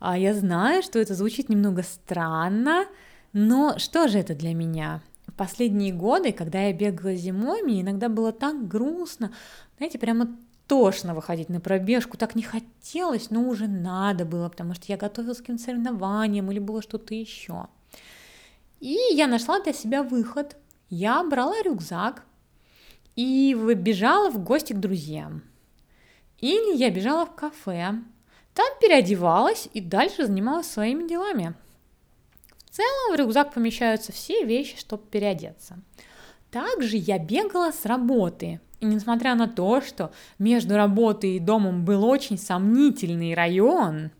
А 0.00 0.16
я 0.16 0.32
знаю, 0.34 0.82
что 0.82 0.98
это 0.98 1.14
звучит 1.14 1.48
немного 1.48 1.82
странно, 1.82 2.86
но 3.32 3.78
что 3.78 4.08
же 4.08 4.18
это 4.18 4.34
для 4.34 4.54
меня? 4.54 5.02
В 5.26 5.32
последние 5.32 5.92
годы, 5.92 6.32
когда 6.32 6.62
я 6.62 6.72
бегала 6.72 7.14
зимой, 7.14 7.62
мне 7.62 7.80
иногда 7.80 8.08
было 8.08 8.32
так 8.32 8.68
грустно, 8.68 9.32
знаете, 9.76 9.98
прямо 9.98 10.36
тошно 10.66 11.14
выходить 11.14 11.48
на 11.48 11.60
пробежку, 11.60 12.16
так 12.16 12.34
не 12.34 12.42
хотелось, 12.42 13.30
но 13.30 13.42
уже 13.42 13.66
надо 13.66 14.24
было, 14.24 14.48
потому 14.48 14.74
что 14.74 14.84
я 14.88 14.96
готовилась 14.96 15.38
к 15.38 15.40
каким-то 15.40 15.64
соревнованиям 15.64 16.50
или 16.50 16.58
было 16.58 16.82
что-то 16.82 17.14
еще. 17.14 17.66
И 18.80 18.96
я 19.12 19.26
нашла 19.26 19.60
для 19.60 19.72
себя 19.72 20.02
выход. 20.02 20.56
Я 20.90 21.24
брала 21.24 21.60
рюкзак 21.62 22.24
и 23.18 23.52
бежала 23.74 24.30
в 24.30 24.38
гости 24.38 24.72
к 24.72 24.78
друзьям. 24.78 25.42
Или 26.38 26.76
я 26.76 26.88
бежала 26.88 27.26
в 27.26 27.34
кафе, 27.34 27.94
там 28.54 28.66
переодевалась 28.80 29.68
и 29.74 29.80
дальше 29.80 30.24
занималась 30.24 30.70
своими 30.70 31.08
делами. 31.08 31.54
В 32.66 32.70
целом 32.70 33.12
в 33.12 33.16
рюкзак 33.16 33.52
помещаются 33.52 34.12
все 34.12 34.44
вещи, 34.44 34.78
чтобы 34.78 35.02
переодеться. 35.10 35.80
Также 36.52 36.96
я 36.96 37.18
бегала 37.18 37.72
с 37.72 37.86
работы. 37.86 38.60
И 38.78 38.86
несмотря 38.86 39.34
на 39.34 39.48
то, 39.48 39.80
что 39.80 40.12
между 40.38 40.76
работой 40.76 41.38
и 41.38 41.40
домом 41.40 41.84
был 41.84 42.04
очень 42.04 42.38
сомнительный 42.38 43.34
район, 43.34 44.12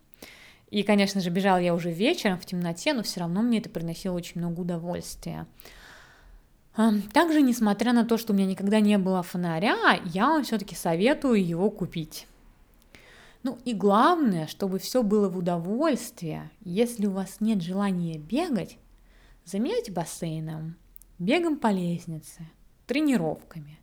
и, 0.70 0.82
конечно 0.82 1.20
же, 1.20 1.30
бежала 1.30 1.58
я 1.58 1.72
уже 1.72 1.92
вечером 1.92 2.36
в 2.36 2.46
темноте, 2.46 2.94
но 2.94 3.04
все 3.04 3.20
равно 3.20 3.42
мне 3.42 3.58
это 3.58 3.70
приносило 3.70 4.16
очень 4.16 4.40
много 4.40 4.62
удовольствия. 4.62 5.46
Также, 7.12 7.42
несмотря 7.42 7.92
на 7.92 8.04
то, 8.04 8.16
что 8.16 8.32
у 8.32 8.36
меня 8.36 8.46
никогда 8.46 8.78
не 8.78 8.98
было 8.98 9.24
фонаря, 9.24 10.00
я 10.04 10.28
вам 10.28 10.44
все-таки 10.44 10.76
советую 10.76 11.44
его 11.44 11.70
купить. 11.70 12.28
Ну 13.42 13.58
и 13.64 13.74
главное, 13.74 14.46
чтобы 14.46 14.78
все 14.78 15.02
было 15.02 15.28
в 15.28 15.36
удовольствие. 15.36 16.52
Если 16.60 17.06
у 17.06 17.10
вас 17.10 17.40
нет 17.40 17.62
желания 17.62 18.16
бегать, 18.16 18.78
заменяйте 19.44 19.90
бассейном, 19.90 20.76
бегом 21.18 21.56
по 21.56 21.72
лестнице, 21.72 22.48
тренировками. 22.86 23.80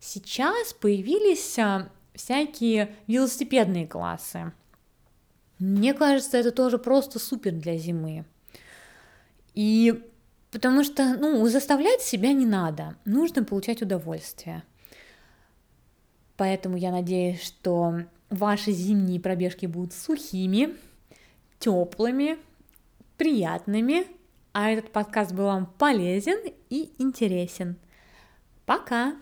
Сейчас 0.00 0.72
появились 0.72 1.58
а, 1.58 1.90
всякие 2.14 2.94
велосипедные 3.08 3.86
классы. 3.86 4.54
Мне 5.58 5.92
кажется, 5.92 6.38
это 6.38 6.50
тоже 6.50 6.78
просто 6.78 7.18
супер 7.18 7.52
для 7.52 7.76
зимы. 7.76 8.24
И 9.54 10.02
потому 10.52 10.84
что, 10.84 11.16
ну, 11.16 11.44
заставлять 11.48 12.02
себя 12.02 12.32
не 12.32 12.46
надо, 12.46 12.94
нужно 13.04 13.42
получать 13.42 13.82
удовольствие. 13.82 14.62
Поэтому 16.36 16.76
я 16.76 16.92
надеюсь, 16.92 17.42
что 17.42 18.04
ваши 18.30 18.70
зимние 18.70 19.18
пробежки 19.20 19.66
будут 19.66 19.94
сухими, 19.94 20.76
теплыми, 21.58 22.38
приятными, 23.16 24.06
а 24.52 24.70
этот 24.70 24.92
подкаст 24.92 25.32
был 25.32 25.44
вам 25.44 25.66
полезен 25.66 26.38
и 26.68 26.92
интересен. 26.98 27.76
Пока! 28.66 29.14